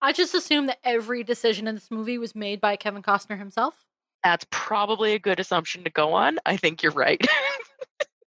[0.02, 3.84] I just assume that every decision in this movie was made by Kevin Costner himself.
[4.22, 6.38] That's probably a good assumption to go on.
[6.44, 7.20] I think you're right.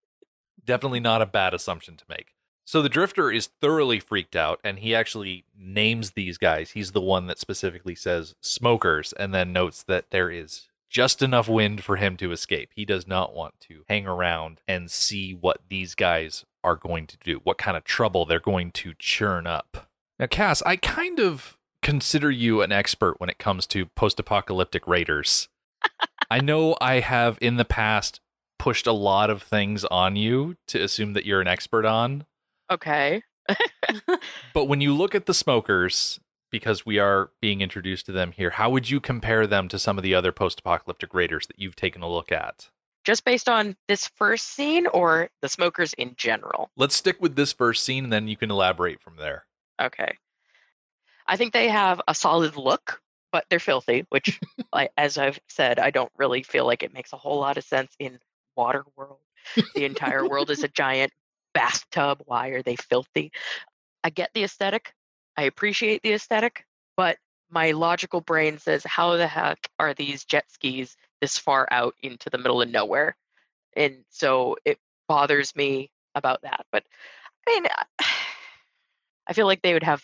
[0.65, 2.35] Definitely not a bad assumption to make.
[2.69, 6.73] So the drifter is thoroughly freaked out and he actually names these guys.
[6.73, 11.49] He's the one that specifically says smokers and then notes that there is just enough
[11.49, 12.69] wind for him to escape.
[12.75, 17.17] He does not want to hang around and see what these guys are going to
[17.25, 19.89] do, what kind of trouble they're going to churn up.
[20.19, 24.87] Now, Cass, I kind of consider you an expert when it comes to post apocalyptic
[24.87, 25.49] raiders.
[26.31, 28.21] I know I have in the past
[28.59, 32.27] pushed a lot of things on you to assume that you're an expert on.
[32.71, 33.23] Okay.
[34.55, 38.51] But when you look at the smokers, because we are being introduced to them here,
[38.51, 41.77] how would you compare them to some of the other post apocalyptic raiders that you've
[41.77, 42.71] taken a look at?
[43.05, 46.71] Just based on this first scene or the smokers in general?
[46.77, 49.47] Let's stick with this first scene and then you can elaborate from there.
[49.81, 50.17] Okay.
[51.27, 53.01] I think they have a solid look,
[53.33, 54.41] but they're filthy, which,
[54.73, 57.65] like, as I've said, I don't really feel like it makes a whole lot of
[57.65, 58.19] sense in
[58.57, 59.19] water world.
[59.75, 61.13] The entire world is a giant
[61.55, 62.23] bathtub.
[62.25, 63.33] Why are they filthy?
[64.05, 64.93] I get the aesthetic.
[65.37, 66.65] I appreciate the aesthetic,
[66.97, 67.17] but
[67.51, 72.29] my logical brain says, how the heck are these jet skis this far out into
[72.31, 73.17] the middle of nowhere?
[73.77, 76.67] And so it bothers me about that.
[76.73, 76.85] But
[77.47, 77.67] I mean,
[79.27, 80.03] I feel like they would have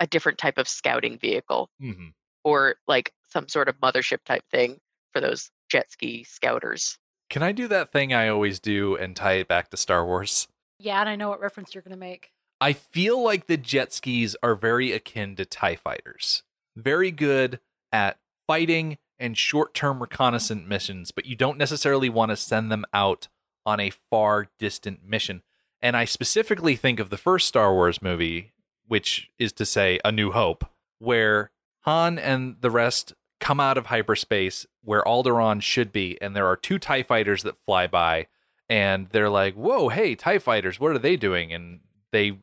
[0.00, 2.08] a different type of scouting vehicle Mm-hmm.
[2.42, 4.78] or like some sort of mothership type thing
[5.12, 6.98] for those jet ski scouters.
[7.30, 10.48] Can I do that thing I always do and tie it back to Star Wars?
[10.84, 12.30] Yeah, and I know what reference you're going to make.
[12.60, 16.42] I feel like the jet skis are very akin to TIE fighters.
[16.76, 17.58] Very good
[17.90, 22.84] at fighting and short term reconnaissance missions, but you don't necessarily want to send them
[22.92, 23.28] out
[23.64, 25.42] on a far distant mission.
[25.80, 28.52] And I specifically think of the first Star Wars movie,
[28.86, 30.66] which is to say, A New Hope,
[30.98, 36.46] where Han and the rest come out of hyperspace where Alderaan should be, and there
[36.46, 38.26] are two TIE fighters that fly by,
[38.68, 41.52] and they're like, Whoa, hey, TIE fighters, what are they doing?
[41.52, 41.80] And
[42.12, 42.38] they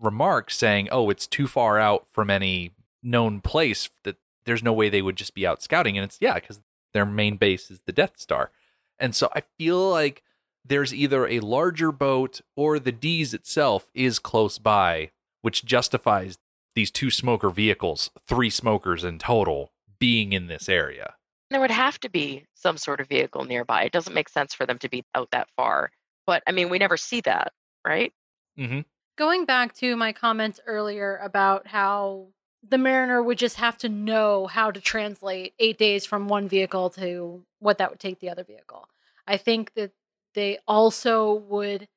[0.00, 4.88] remark saying, "Oh, it's too far out from any known place that there's no way
[4.88, 6.60] they would just be out scouting." And it's yeah, because
[6.92, 8.50] their main base is the Death Star,
[8.98, 10.22] and so I feel like
[10.64, 15.10] there's either a larger boat or the D's itself is close by,
[15.42, 16.38] which justifies
[16.74, 21.14] these two smoker vehicles, three smokers in total, being in this area.
[21.50, 23.84] There would have to be some sort of vehicle nearby.
[23.84, 25.90] It doesn't make sense for them to be out that far.
[26.26, 27.52] But I mean, we never see that,
[27.86, 28.12] right?
[28.58, 28.80] Mm-hmm.
[29.16, 32.28] Going back to my comments earlier about how
[32.68, 36.90] the mariner would just have to know how to translate eight days from one vehicle
[36.90, 38.88] to what that would take the other vehicle.
[39.26, 39.92] I think that
[40.34, 41.88] they also would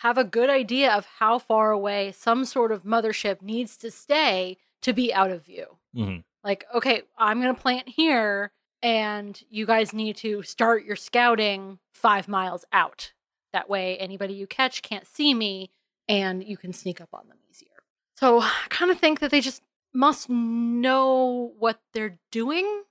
[0.00, 4.58] have a good idea of how far away some sort of mothership needs to stay
[4.82, 5.78] to be out of view.
[5.96, 6.20] Mm-hmm.
[6.44, 8.52] Like, okay, I'm going to plant here,
[8.86, 13.12] and you guys need to start your scouting five miles out.
[13.52, 15.72] That way, anybody you catch can't see me,
[16.08, 17.82] and you can sneak up on them easier.
[18.16, 19.60] So, I kind of think that they just
[19.92, 22.84] must know what they're doing.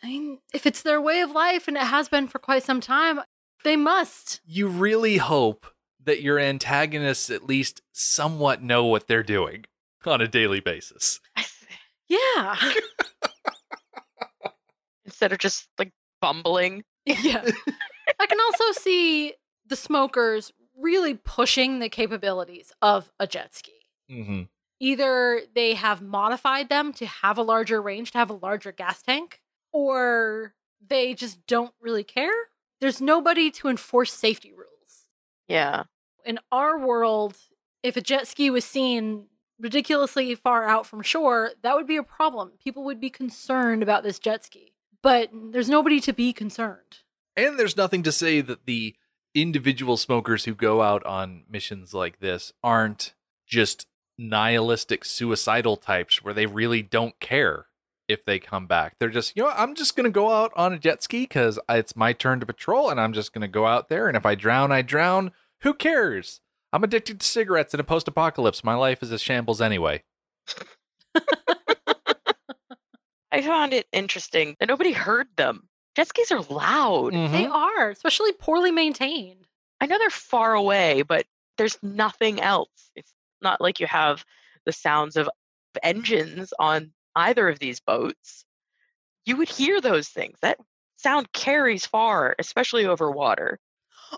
[0.00, 2.80] I mean, if it's their way of life and it has been for quite some
[2.80, 3.20] time,
[3.64, 4.40] they must.
[4.46, 5.66] You really hope
[6.04, 9.64] that your antagonists at least somewhat know what they're doing
[10.06, 11.18] on a daily basis.
[12.10, 12.56] Yeah.
[15.20, 16.82] Instead of just like bumbling.
[17.04, 17.44] yeah.
[18.18, 19.34] I can also see
[19.66, 23.74] the smokers really pushing the capabilities of a jet ski.
[24.10, 24.42] Mm-hmm.
[24.80, 29.02] Either they have modified them to have a larger range, to have a larger gas
[29.02, 29.42] tank,
[29.74, 30.54] or
[30.88, 32.32] they just don't really care.
[32.80, 35.06] There's nobody to enforce safety rules.
[35.48, 35.82] Yeah.
[36.24, 37.36] In our world,
[37.82, 39.26] if a jet ski was seen
[39.58, 42.52] ridiculously far out from shore, that would be a problem.
[42.64, 44.72] People would be concerned about this jet ski.
[45.02, 46.98] But there's nobody to be concerned.
[47.36, 48.94] And there's nothing to say that the
[49.34, 53.14] individual smokers who go out on missions like this aren't
[53.46, 53.86] just
[54.18, 57.66] nihilistic suicidal types where they really don't care
[58.08, 58.96] if they come back.
[58.98, 61.58] They're just, you know, I'm just going to go out on a jet ski because
[61.68, 64.08] it's my turn to patrol and I'm just going to go out there.
[64.08, 65.30] And if I drown, I drown.
[65.62, 66.40] Who cares?
[66.72, 68.64] I'm addicted to cigarettes in a post apocalypse.
[68.64, 70.02] My life is a shambles anyway.
[73.32, 75.68] I found it interesting that nobody heard them.
[75.96, 77.12] Jet skis are loud.
[77.12, 77.32] Mm.
[77.32, 79.46] They are, especially poorly maintained.
[79.80, 81.26] I know they're far away, but
[81.58, 82.90] there's nothing else.
[82.94, 83.12] It's
[83.42, 84.24] not like you have
[84.66, 85.28] the sounds of
[85.82, 88.44] engines on either of these boats.
[89.24, 90.38] You would hear those things.
[90.42, 90.58] That
[90.96, 93.58] sound carries far, especially over water.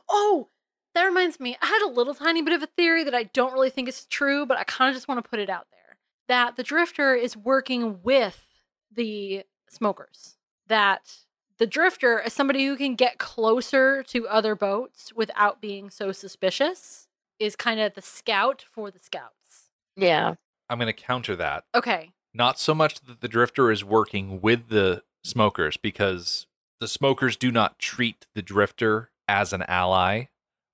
[0.08, 0.48] Oh,
[0.94, 1.56] that reminds me.
[1.60, 4.06] I had a little tiny bit of a theory that I don't really think is
[4.06, 5.98] true, but I kind of just want to put it out there
[6.28, 8.46] that the drifter is working with
[8.94, 10.36] the smokers.
[10.66, 11.16] That
[11.58, 17.08] the drifter is somebody who can get closer to other boats without being so suspicious,
[17.38, 19.70] is kind of the scout for the scouts.
[19.96, 20.34] Yeah.
[20.70, 21.64] I'm going to counter that.
[21.74, 22.12] Okay.
[22.32, 26.46] Not so much that the drifter is working with the smokers because
[26.80, 30.24] the smokers do not treat the drifter as an ally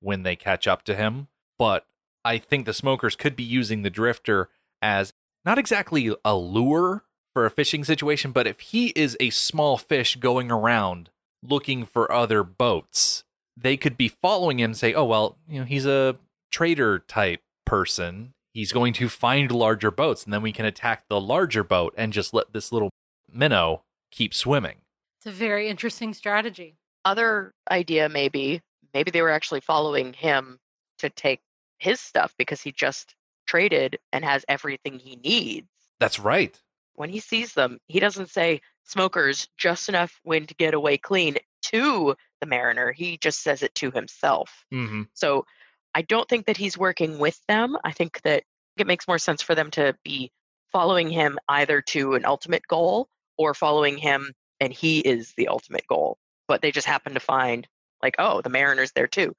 [0.01, 1.29] when they catch up to him,
[1.59, 1.87] but
[2.25, 4.49] I think the smokers could be using the drifter
[4.81, 5.13] as
[5.45, 7.05] not exactly a lure
[7.39, 11.09] for a fishing situation, but if he is a small fish going around
[11.41, 13.23] looking for other boats,
[13.57, 16.17] they could be following him and say, "Oh, well, you know, he's a
[16.51, 18.33] trader type person.
[18.55, 22.13] He's going to find larger boats and then we can attack the larger boat and
[22.13, 22.91] just let this little
[23.33, 24.79] minnow keep swimming."
[25.21, 26.75] It's a very interesting strategy.
[27.05, 30.59] Other idea maybe, maybe they were actually following him
[30.99, 31.39] to take
[31.79, 33.15] his stuff because he just
[33.47, 35.69] traded and has everything he needs.
[36.01, 36.61] That's right.
[36.99, 41.37] When he sees them, he doesn't say smokers just enough wind to get away clean
[41.67, 42.91] to the mariner.
[42.91, 44.65] He just says it to himself.
[44.75, 45.03] Mm-hmm.
[45.15, 45.47] So
[45.95, 47.77] I don't think that he's working with them.
[47.85, 48.43] I think that
[48.77, 50.33] it makes more sense for them to be
[50.73, 55.87] following him either to an ultimate goal or following him and he is the ultimate
[55.89, 56.19] goal.
[56.49, 57.69] But they just happen to find,
[58.03, 59.37] like, oh, the mariner's there too.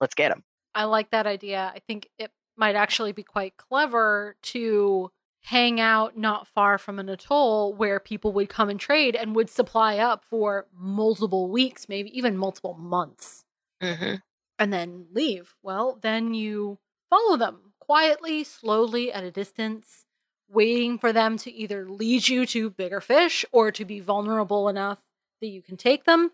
[0.00, 0.42] Let's get him.
[0.74, 1.70] I like that idea.
[1.74, 5.10] I think it might actually be quite clever to
[5.44, 9.50] hang out not far from an atoll where people would come and trade and would
[9.50, 13.44] supply up for multiple weeks, maybe even multiple months,
[13.80, 14.14] hmm
[14.58, 15.54] and then leave.
[15.62, 16.78] Well, then you
[17.10, 20.06] follow them quietly, slowly at a distance,
[20.48, 25.00] waiting for them to either lead you to bigger fish or to be vulnerable enough
[25.40, 26.30] that you can take them.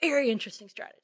[0.00, 0.98] Very interesting strategy.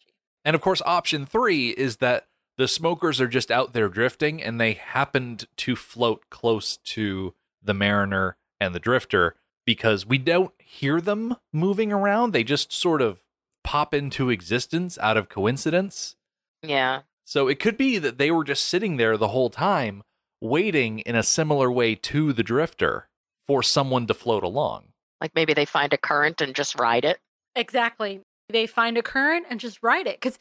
[0.44, 2.26] And of course, option three is that
[2.58, 7.72] the smokers are just out there drifting and they happened to float close to the
[7.72, 12.32] mariner and the drifter because we don't hear them moving around.
[12.32, 13.22] They just sort of
[13.62, 16.16] pop into existence out of coincidence.
[16.62, 17.02] Yeah.
[17.24, 20.02] So it could be that they were just sitting there the whole time,
[20.40, 23.08] waiting in a similar way to the drifter
[23.46, 24.88] for someone to float along.
[25.20, 27.18] Like maybe they find a current and just ride it.
[27.54, 28.20] Exactly.
[28.48, 30.38] They find a current and just ride it because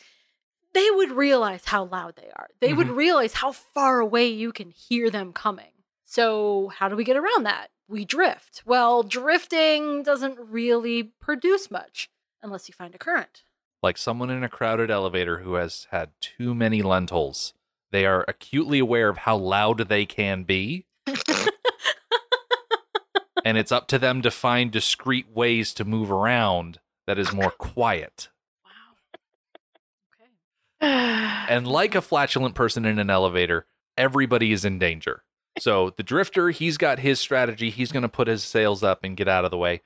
[0.77, 2.49] they would realize how loud they are.
[2.59, 2.95] They would mm-hmm.
[2.95, 5.71] realize how far away you can hear them coming.
[6.05, 7.69] So, how do we get around that?
[7.87, 8.61] We drift.
[8.65, 12.09] Well, drifting doesn't really produce much
[12.43, 13.43] unless you find a current.
[13.81, 17.53] Like someone in a crowded elevator who has had too many lentils.
[17.91, 20.85] They are acutely aware of how loud they can be,
[23.45, 27.51] and it's up to them to find discreet ways to move around that is more
[27.51, 28.27] quiet.
[30.81, 33.65] And like a flatulent person in an elevator,
[33.97, 35.23] everybody is in danger.
[35.59, 37.69] So the drifter, he's got his strategy.
[37.69, 39.81] He's going to put his sails up and get out of the way.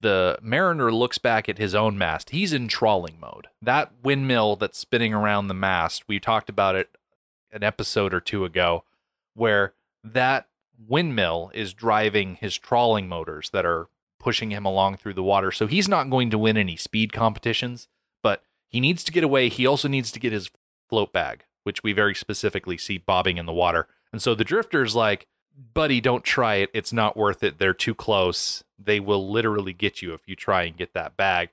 [0.00, 2.30] The mariner looks back at his own mast.
[2.30, 3.46] He's in trawling mode.
[3.62, 6.90] That windmill that's spinning around the mast, we talked about it
[7.52, 8.84] an episode or two ago,
[9.34, 10.48] where that
[10.86, 13.88] windmill is driving his trawling motors that are
[14.18, 15.52] pushing him along through the water.
[15.52, 17.88] So he's not going to win any speed competitions,
[18.74, 19.48] he needs to get away.
[19.48, 20.50] He also needs to get his
[20.88, 23.86] float bag, which we very specifically see bobbing in the water.
[24.12, 25.28] And so the drifter's like,
[25.72, 26.70] buddy, don't try it.
[26.74, 27.60] It's not worth it.
[27.60, 28.64] They're too close.
[28.76, 31.50] They will literally get you if you try and get that bag.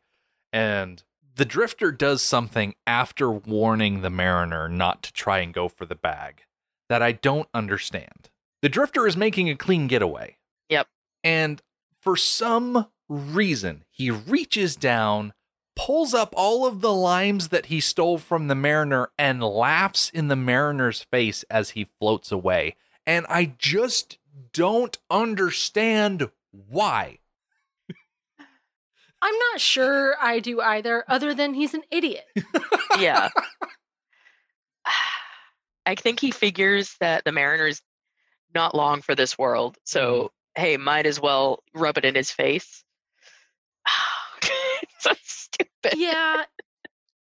[0.51, 1.03] And
[1.36, 5.93] the drifter does something after warning the mariner not to try and go for the
[5.93, 6.41] bag
[6.89, 8.32] that I don't understand.
[8.63, 10.38] The drifter is making a clean getaway.
[10.69, 10.88] Yep.
[11.24, 11.61] And
[12.01, 15.34] for some reason, he reaches down,
[15.76, 20.28] pulls up all of the limes that he stole from the mariner, and laughs in
[20.28, 22.76] the mariner's face as he floats away.
[23.05, 24.17] And I just
[24.53, 27.19] don't understand why.
[29.22, 32.26] I'm not sure I do either, other than he's an idiot.
[32.99, 33.30] yeah.
[35.86, 37.82] I think he figures that the Mariner's
[38.53, 39.78] not long for this world.
[39.84, 40.61] So, mm-hmm.
[40.61, 42.84] hey, might as well rub it in his face.
[44.99, 45.93] so stupid.
[45.95, 46.43] yeah.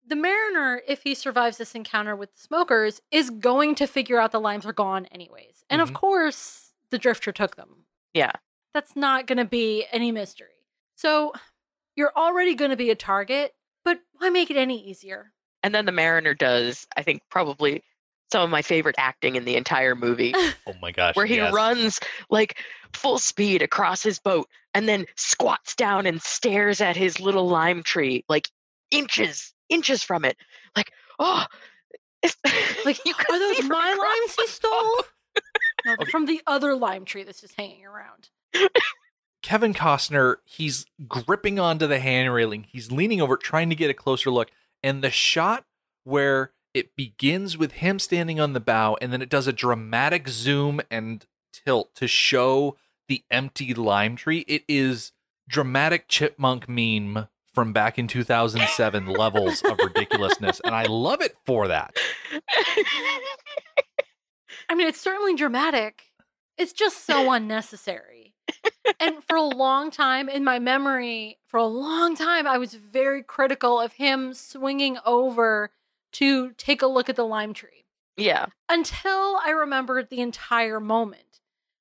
[0.07, 4.32] The mariner, if he survives this encounter with the smokers, is going to figure out
[4.32, 5.64] the limes are gone anyways.
[5.70, 5.84] And Mhm.
[5.84, 7.86] of course, the drifter took them.
[8.12, 8.32] Yeah.
[8.74, 10.49] That's not going to be any mystery.
[10.95, 11.32] So
[11.97, 15.32] you're already going to be a target, but why make it any easier?
[15.62, 17.82] And then the Mariner does, I think, probably
[18.35, 20.35] some of my favorite acting in the entire movie,
[20.66, 21.14] Oh my gosh.
[21.14, 21.53] where he yes.
[21.53, 22.59] runs like
[22.93, 27.85] full speed across his boat and then squats down and stares at his little lime
[27.85, 28.49] tree, like
[28.91, 30.37] inches, inches from it.
[30.74, 31.45] Like, oh,
[32.85, 35.03] Like, you are those my across limes he stole?
[35.87, 38.30] No, they're from the other lime tree that's just hanging around.
[39.43, 42.66] Kevin Costner, he's gripping onto the hand railing.
[42.68, 44.51] He's leaning over, trying to get a closer look.
[44.82, 45.66] And the shot
[46.03, 50.29] where it begins with him standing on the bow, and then it does a dramatic
[50.29, 52.77] zoom and tilt to show
[53.09, 54.45] the empty lime tree.
[54.49, 55.12] It is
[55.49, 60.61] dramatic chipmunk meme from back in 2007 levels of ridiculousness.
[60.64, 61.95] And I love it for that.
[64.68, 66.11] I mean, it's certainly dramatic.
[66.59, 68.35] It's just so unnecessary.
[68.99, 73.22] and for a long time, in my memory, for a long time, I was very
[73.22, 75.70] critical of him swinging over
[76.15, 77.85] to take a look at the lime tree
[78.17, 78.47] yeah.
[78.69, 81.21] until I remembered the entire moment.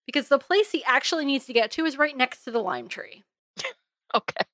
[0.06, 2.88] Because the place he actually needs to get to is right next to the lime
[2.88, 3.24] tree.
[4.16, 4.46] Okay.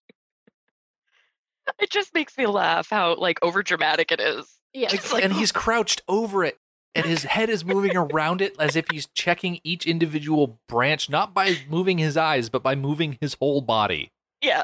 [1.82, 4.48] It just makes me laugh how like over dramatic it is.
[4.74, 4.94] Yes.
[4.96, 6.58] It's like- and he's crouched over it
[6.96, 11.34] and his head is moving around it as if he's checking each individual branch not
[11.34, 14.12] by moving his eyes but by moving his whole body
[14.42, 14.64] Yeah.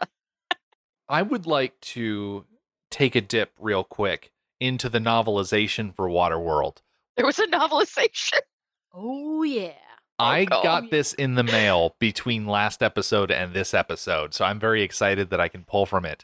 [1.10, 2.46] i would like to
[2.90, 6.78] take a dip real quick into the novelization for waterworld
[7.18, 8.40] There was a novelization.
[8.94, 9.74] oh, yeah.
[10.18, 10.64] Oh, i God.
[10.64, 15.30] got this in the mail between last episode and this episode so i'm very excited
[15.30, 16.24] that i can pull from it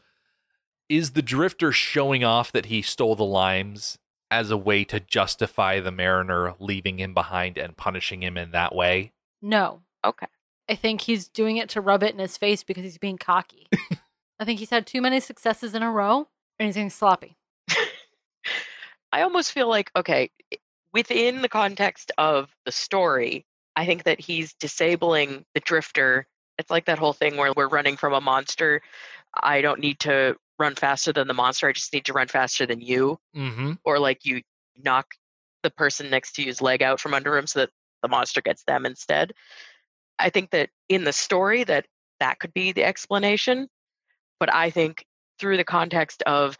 [0.88, 3.98] Is the Drifter showing off that he stole the limes
[4.32, 8.74] as a way to justify the Mariner leaving him behind and punishing him in that
[8.74, 9.12] way?
[9.42, 9.82] No.
[10.06, 10.28] Okay.
[10.70, 13.68] I think he's doing it to rub it in his face because he's being cocky.
[14.40, 16.28] I think he's had too many successes in a row
[16.58, 17.36] and he's getting sloppy.
[19.12, 20.30] I almost feel like okay,
[20.94, 23.46] within the context of the story,
[23.76, 26.28] I think that he's disabling the drifter.
[26.58, 28.82] It's like that whole thing where we're running from a monster.
[29.42, 31.68] I don't need to run faster than the monster.
[31.68, 33.20] I just need to run faster than you.
[33.36, 33.74] Mm-hmm.
[33.84, 34.42] Or like you
[34.84, 35.08] knock
[35.64, 37.70] the person next to you's leg out from under him so that
[38.02, 39.34] the monster gets them instead.
[40.20, 41.86] I think that in the story that
[42.20, 43.68] that could be the explanation,
[44.40, 45.06] but I think
[45.40, 46.58] through the context of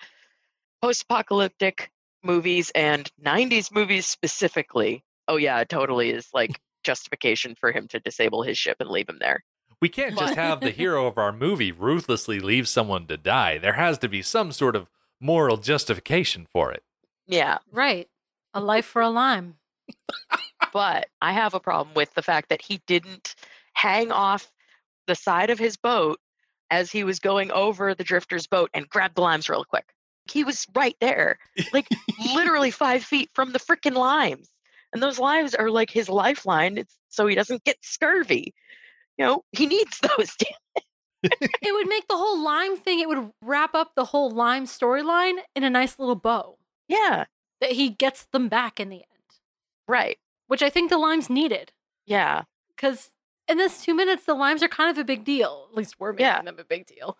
[0.82, 1.92] post-apocalyptic
[2.24, 8.00] movies and 90s movies specifically, oh yeah, it totally is like justification for him to
[8.00, 9.44] disable his ship and leave him there.
[9.82, 13.58] We can't just have the hero of our movie ruthlessly leave someone to die.
[13.58, 14.90] There has to be some sort of
[15.20, 16.84] moral justification for it.
[17.28, 18.08] Yeah, Right.
[18.54, 19.56] A life for a lime.
[20.74, 23.36] but I have a problem with the fact that he didn't
[23.74, 24.52] hang off
[25.08, 26.20] the side of his boat
[26.72, 29.86] as he was going over the drifter's boat and grab the limes real quick.
[30.32, 31.40] He was right there,
[31.74, 31.88] like
[32.36, 34.50] literally five feet from the freaking limes.
[34.94, 36.78] And those limes are like his lifeline.
[36.78, 38.54] It's so he doesn't get scurvy.
[39.18, 40.36] You know, he needs those.
[41.22, 45.34] It would make the whole lime thing, it would wrap up the whole lime storyline
[45.54, 46.60] in a nice little bow
[46.90, 47.26] yeah,
[47.62, 49.06] that he gets them back in the end,
[49.88, 50.18] right.
[50.50, 51.72] Which I think the limes needed.
[52.06, 52.44] Yeah,
[52.76, 53.12] Because
[53.48, 55.68] in this two minutes, the limes are kind of a big deal.
[55.72, 56.42] At least we're making Yeah.
[56.42, 57.18] them a big deal.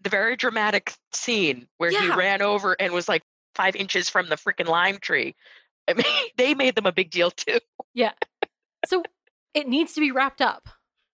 [0.00, 3.22] the very dramatic scene where he ran over and was like
[3.54, 5.36] five inches from the freaking lime tree.
[5.88, 6.06] I mean,
[6.36, 7.58] they made them a big deal too.
[7.94, 8.12] Yeah.
[8.86, 9.04] So
[9.54, 10.68] it needs to be wrapped up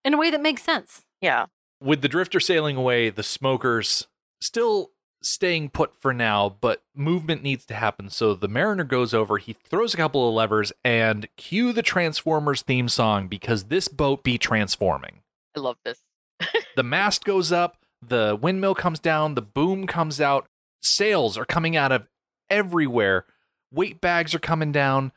[0.06, 1.02] in a way that makes sense.
[1.20, 1.46] Yeah,
[1.82, 4.06] With the drifter sailing away, the smokers
[4.40, 4.90] still
[5.22, 8.10] staying put for now, but movement needs to happen.
[8.10, 12.62] So the mariner goes over, he throws a couple of levers, and cue the Transformers
[12.62, 15.20] theme song because this boat be transforming.
[15.56, 16.00] I love this.
[16.76, 20.46] The mast goes up, the windmill comes down, the boom comes out,
[20.80, 22.06] sails are coming out of
[22.48, 23.24] everywhere,
[23.72, 25.10] weight bags are coming down,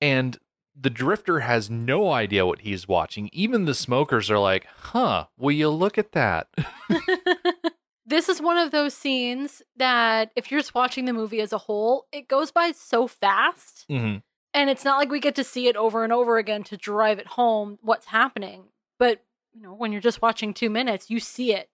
[0.00, 0.38] and
[0.80, 3.28] the drifter has no idea what he's watching.
[3.32, 6.46] Even the smokers are like, huh, will you look at that?
[8.08, 11.58] this is one of those scenes that if you're just watching the movie as a
[11.58, 13.84] whole, it goes by so fast.
[13.88, 14.16] hmm
[14.54, 17.18] And it's not like we get to see it over and over again to drive
[17.18, 18.64] it home what's happening.
[18.98, 21.68] But, you know, when you're just watching two minutes, you see it.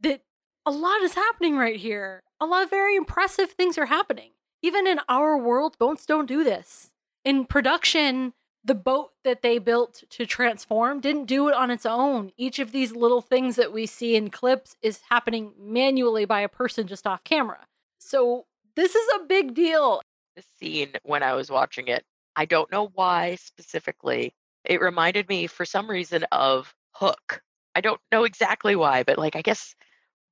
[0.00, 0.22] That
[0.64, 2.22] a lot is happening right here.
[2.40, 4.30] A lot of very impressive things are happening.
[4.62, 6.92] Even in our world, boats don't do this.
[7.24, 8.34] In production,
[8.66, 12.32] the boat that they built to transform didn't do it on its own.
[12.36, 16.48] Each of these little things that we see in clips is happening manually by a
[16.48, 17.66] person just off camera.
[17.98, 20.02] So this is a big deal.
[20.34, 22.04] The scene when I was watching it,
[22.34, 24.34] I don't know why specifically.
[24.64, 27.42] It reminded me for some reason of Hook.
[27.76, 29.76] I don't know exactly why, but like I guess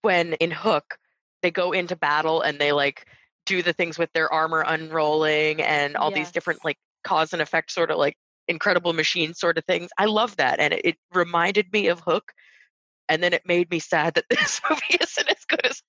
[0.03, 0.99] when in Hook
[1.43, 3.07] they go into battle and they like
[3.47, 7.70] do the things with their armor unrolling and all these different like cause and effect
[7.70, 8.16] sort of like
[8.49, 9.90] incredible machine sort of things.
[9.99, 12.32] I love that and it, it reminded me of Hook
[13.09, 15.82] and then it made me sad that this movie isn't as good as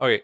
[0.00, 0.22] Okay.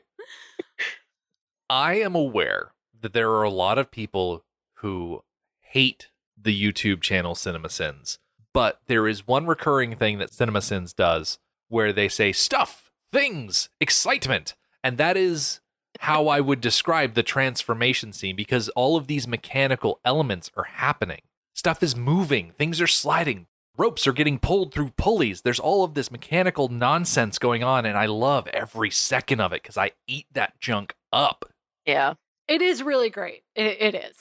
[1.69, 4.45] I am aware that there are a lot of people
[4.77, 5.23] who
[5.61, 8.19] hate the YouTube channel CinemaSins,
[8.53, 11.39] but there is one recurring thing that CinemaSins does
[11.69, 15.61] where they say stuff, things, excitement, and that is
[16.01, 21.23] how I would describe the transformation scene because all of these mechanical elements are happening.
[21.55, 25.43] Stuff is moving, things are sliding, ropes are getting pulled through pulleys.
[25.43, 29.63] There's all of this mechanical nonsense going on, and I love every second of it
[29.63, 31.45] because I eat that junk up.
[31.87, 32.15] Yeah.
[32.49, 33.43] It is really great.
[33.55, 34.17] It, it is.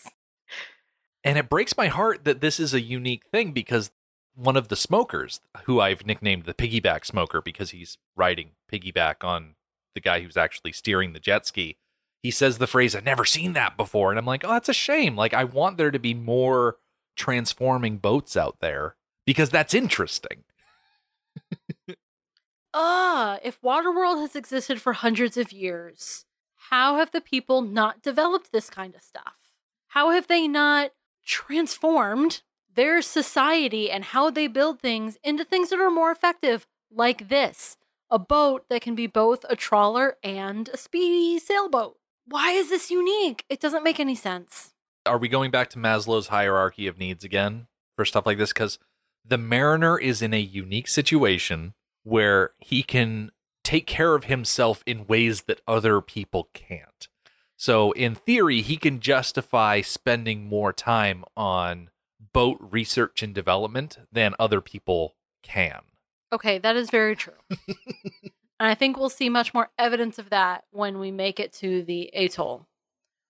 [1.23, 3.91] And it breaks my heart that this is a unique thing because
[4.35, 9.55] one of the smokers, who I've nicknamed the piggyback smoker because he's riding piggyback on
[9.93, 11.77] the guy who's actually steering the jet ski,
[12.21, 14.09] he says the phrase, I've never seen that before.
[14.09, 15.15] And I'm like, oh, that's a shame.
[15.15, 16.77] Like, I want there to be more
[17.15, 20.43] transforming boats out there because that's interesting.
[22.73, 26.25] Ah, if Waterworld has existed for hundreds of years,
[26.69, 29.53] how have the people not developed this kind of stuff?
[29.89, 30.91] How have they not
[31.23, 32.41] transformed
[32.73, 37.77] their society and how they build things into things that are more effective, like this
[38.13, 41.97] a boat that can be both a trawler and a speedy sailboat?
[42.25, 43.43] Why is this unique?
[43.49, 44.73] It doesn't make any sense.
[45.05, 48.53] Are we going back to Maslow's hierarchy of needs again for stuff like this?
[48.53, 48.77] Because
[49.25, 53.31] the mariner is in a unique situation where he can
[53.63, 57.07] take care of himself in ways that other people can't.
[57.57, 61.89] So, in theory, he can justify spending more time on
[62.31, 65.81] boat research and development than other people can.
[66.33, 67.35] Okay, that is very true.
[67.67, 68.27] and
[68.59, 72.09] I think we'll see much more evidence of that when we make it to the
[72.15, 72.65] atoll,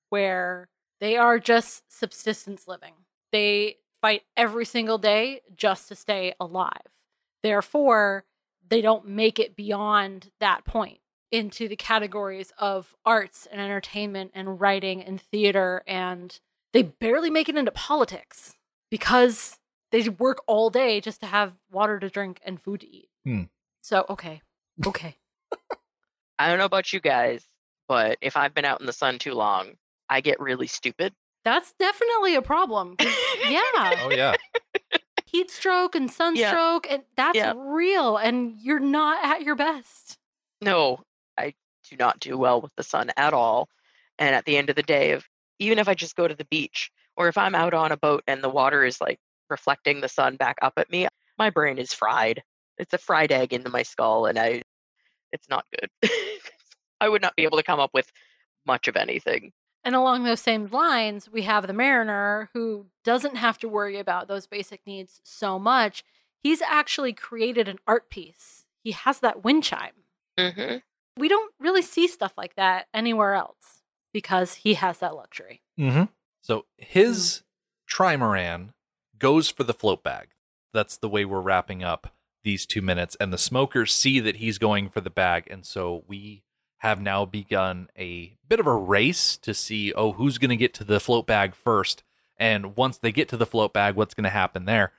[0.09, 0.69] where
[1.01, 2.93] they are just subsistence living.
[3.33, 6.87] They fight every single day just to stay alive.
[7.41, 8.23] Therefore,
[8.65, 10.99] they don't make it beyond that point
[11.29, 16.39] into the categories of arts and entertainment and writing and theater, and
[16.71, 18.55] they barely make it into politics
[18.89, 19.59] because
[19.93, 23.07] they work all day just to have water to drink and food to eat.
[23.23, 23.43] Hmm.
[23.81, 24.41] So okay,
[24.85, 25.15] okay.
[26.39, 27.47] I don't know about you guys,
[27.87, 29.75] but if I've been out in the sun too long,
[30.09, 31.13] I get really stupid.
[31.45, 32.95] That's definitely a problem.
[33.47, 33.59] yeah,
[34.01, 34.35] Oh yeah.
[35.25, 37.53] heat stroke and sunstroke, and that's Yeah.
[37.55, 38.17] real.
[38.17, 40.17] And you're not at your best.
[40.61, 41.01] No,
[41.37, 41.53] I
[41.89, 43.69] do not do well with the sun at all.
[44.17, 45.27] And at the end of the day, if
[45.59, 48.23] even if I just go to the beach or if I'm out on a boat
[48.27, 49.19] and the water is like
[49.53, 52.41] reflecting the sun back up at me, my brain is fried.
[52.79, 54.63] It's a fried egg into my skull and I
[55.31, 55.89] it's not good.
[57.01, 58.11] I would not be able to come up with
[58.65, 59.51] much of anything.
[59.83, 64.27] And along those same lines, we have the mariner who doesn't have to worry about
[64.27, 66.03] those basic needs so much.
[66.41, 68.65] He's actually created an art piece.
[68.83, 70.03] He has that wind chime.
[70.39, 70.77] hmm
[71.17, 73.83] We don't really see stuff like that anywhere else
[74.13, 75.61] because he has that luxury.
[75.79, 76.05] Mm-hmm.
[76.41, 77.43] So his
[77.89, 78.69] trimaran
[79.23, 80.27] goes for the float bag.
[80.73, 82.13] That's the way we're wrapping up
[82.43, 83.15] these two minutes.
[83.21, 85.47] And the smokers see that he's going for the bag.
[85.49, 86.43] And so we
[86.79, 90.73] have now begun a bit of a race to see, oh, who's going to get
[90.73, 92.03] to the float bag first.
[92.35, 94.91] And once they get to the float bag, what's going to happen there?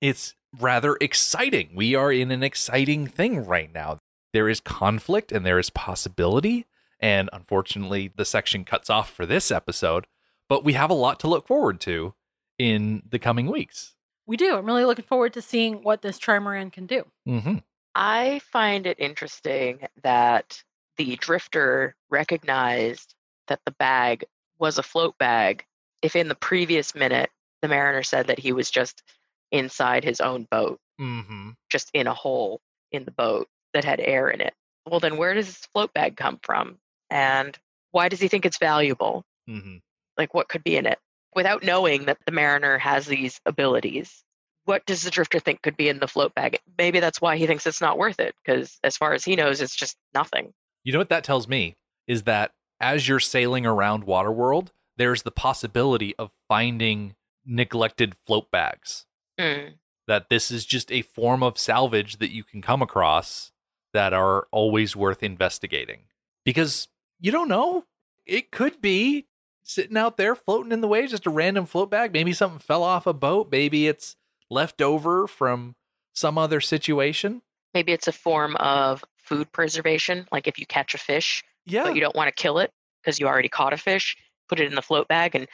[0.00, 1.70] It's rather exciting.
[1.72, 3.98] We are in an exciting thing right now.
[4.32, 6.66] There is conflict and there is possibility.
[6.98, 10.08] And unfortunately, the section cuts off for this episode
[10.48, 12.14] but we have a lot to look forward to
[12.58, 13.94] in the coming weeks.
[14.26, 14.56] We do.
[14.56, 17.04] I'm really looking forward to seeing what this trimaran can do.
[17.26, 17.56] Mm-hmm.
[17.94, 20.62] I find it interesting that
[20.96, 23.14] the drifter recognized
[23.46, 24.24] that the bag
[24.58, 25.64] was a float bag.
[26.02, 27.30] If in the previous minute
[27.62, 29.02] the mariner said that he was just
[29.50, 31.50] inside his own boat, Mm-hmm.
[31.70, 34.52] just in a hole in the boat that had air in it,
[34.84, 36.78] well, then where does this float bag come from?
[37.08, 37.56] And
[37.92, 39.24] why does he think it's valuable?
[39.48, 39.76] Mm-hmm.
[40.16, 40.98] Like, what could be in it?
[41.38, 44.24] Without knowing that the mariner has these abilities,
[44.64, 46.58] what does the drifter think could be in the float bag?
[46.76, 49.60] Maybe that's why he thinks it's not worth it, because as far as he knows,
[49.60, 50.52] it's just nothing.
[50.82, 51.76] You know what that tells me
[52.08, 57.14] is that as you're sailing around Waterworld, there's the possibility of finding
[57.46, 59.06] neglected float bags.
[59.38, 59.74] Hmm.
[60.08, 63.52] That this is just a form of salvage that you can come across
[63.94, 66.00] that are always worth investigating.
[66.44, 66.88] Because
[67.20, 67.84] you don't know.
[68.26, 69.26] It could be
[69.68, 72.12] sitting out there floating in the waves, just a random float bag.
[72.12, 73.48] Maybe something fell off a boat.
[73.52, 74.16] Maybe it's
[74.50, 75.76] left over from
[76.14, 77.42] some other situation.
[77.74, 80.26] Maybe it's a form of food preservation.
[80.32, 81.84] Like if you catch a fish, Yeah.
[81.84, 84.16] but you don't want to kill it because you already caught a fish,
[84.48, 85.46] put it in the float bag and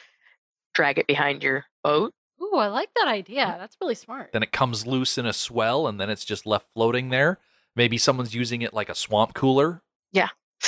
[0.73, 2.13] drag it behind your boat.
[2.41, 3.55] Ooh, I like that idea.
[3.59, 4.31] That's really smart.
[4.31, 7.37] then it comes loose in a swell and then it's just left floating there.
[7.75, 9.81] Maybe someone's using it like a swamp cooler.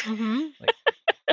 [0.03, 0.41] hmm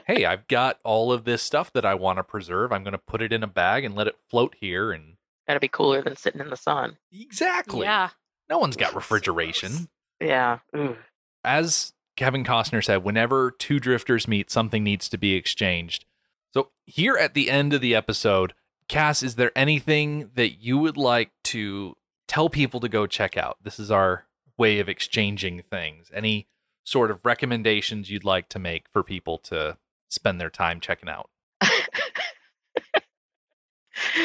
[0.06, 2.72] hey, I've got all of this stuff that I want to preserve.
[2.72, 4.92] I'm going to put it in a bag and let it float here.
[4.92, 6.96] And That'd be cooler than sitting in the sun.
[7.12, 7.82] exactly.
[7.86, 8.10] Yeah.
[8.48, 9.88] No one's got refrigeration.
[10.20, 10.58] Yeah.
[10.76, 10.96] Ooh.
[11.42, 16.04] As Kevin Costner said, whenever two drifters meet, something needs to be exchanged.
[16.52, 18.54] So, here at the end of the episode,
[18.88, 21.96] Cass, is there anything that you would like to
[22.28, 23.56] tell people to go check out?
[23.62, 24.26] This is our
[24.56, 26.10] way of exchanging things.
[26.14, 26.46] Any
[26.84, 29.78] sort of recommendations you'd like to make for people to
[30.14, 31.28] spend their time checking out?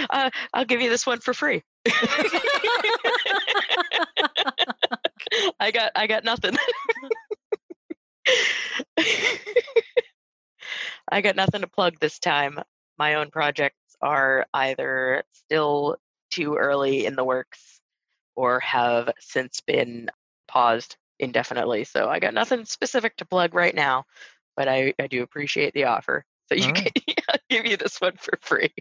[0.10, 1.64] uh, I'll give you this one for free.
[5.60, 6.56] I got I got nothing.
[11.12, 12.60] I got nothing to plug this time.
[12.98, 15.98] My own projects are either still
[16.32, 17.80] too early in the works
[18.36, 20.10] or have since been
[20.48, 21.84] paused indefinitely.
[21.84, 24.06] So I got nothing specific to plug right now,
[24.60, 26.26] but I, I do appreciate the offer.
[26.50, 26.92] So you All can
[27.30, 28.74] I'll give you this one for free.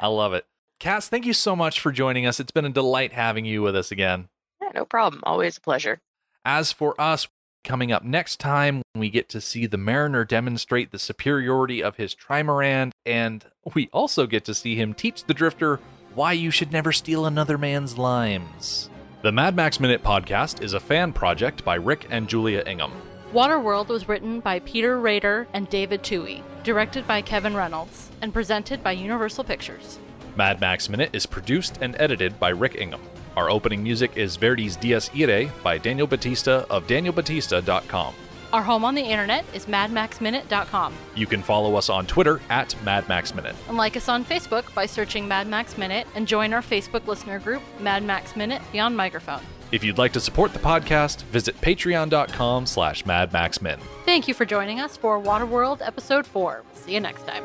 [0.00, 0.46] I love it.
[0.80, 2.40] Cass, thank you so much for joining us.
[2.40, 4.28] It's been a delight having you with us again.
[4.62, 5.22] Yeah, no problem.
[5.26, 6.00] Always a pleasure.
[6.46, 7.28] As for us,
[7.62, 12.14] coming up next time, we get to see the Mariner demonstrate the superiority of his
[12.14, 13.44] trimaran, and
[13.74, 15.78] we also get to see him teach the Drifter
[16.14, 18.88] why you should never steal another man's limes.
[19.20, 22.92] The Mad Max Minute podcast is a fan project by Rick and Julia Ingham.
[23.32, 28.82] Waterworld was written by Peter Rader and David Twohy, directed by Kevin Reynolds, and presented
[28.82, 29.98] by Universal Pictures.
[30.36, 33.00] Mad Max Minute is produced and edited by Rick Ingham.
[33.34, 38.14] Our opening music is Verdi's Dies Irae by Daniel Batista of danielbatista.com.
[38.52, 40.92] Our home on the internet is madmaxminute.com.
[41.14, 43.54] You can follow us on Twitter at madmaxminute.
[43.66, 47.38] And like us on Facebook by searching Mad Max Minute and join our Facebook listener
[47.38, 49.40] group, Mad Max Minute Beyond Microphone.
[49.72, 53.80] If you'd like to support the podcast, visit patreon.com slash madmaxmin.
[54.04, 56.62] Thank you for joining us for Waterworld Episode 4.
[56.74, 57.42] See you next time.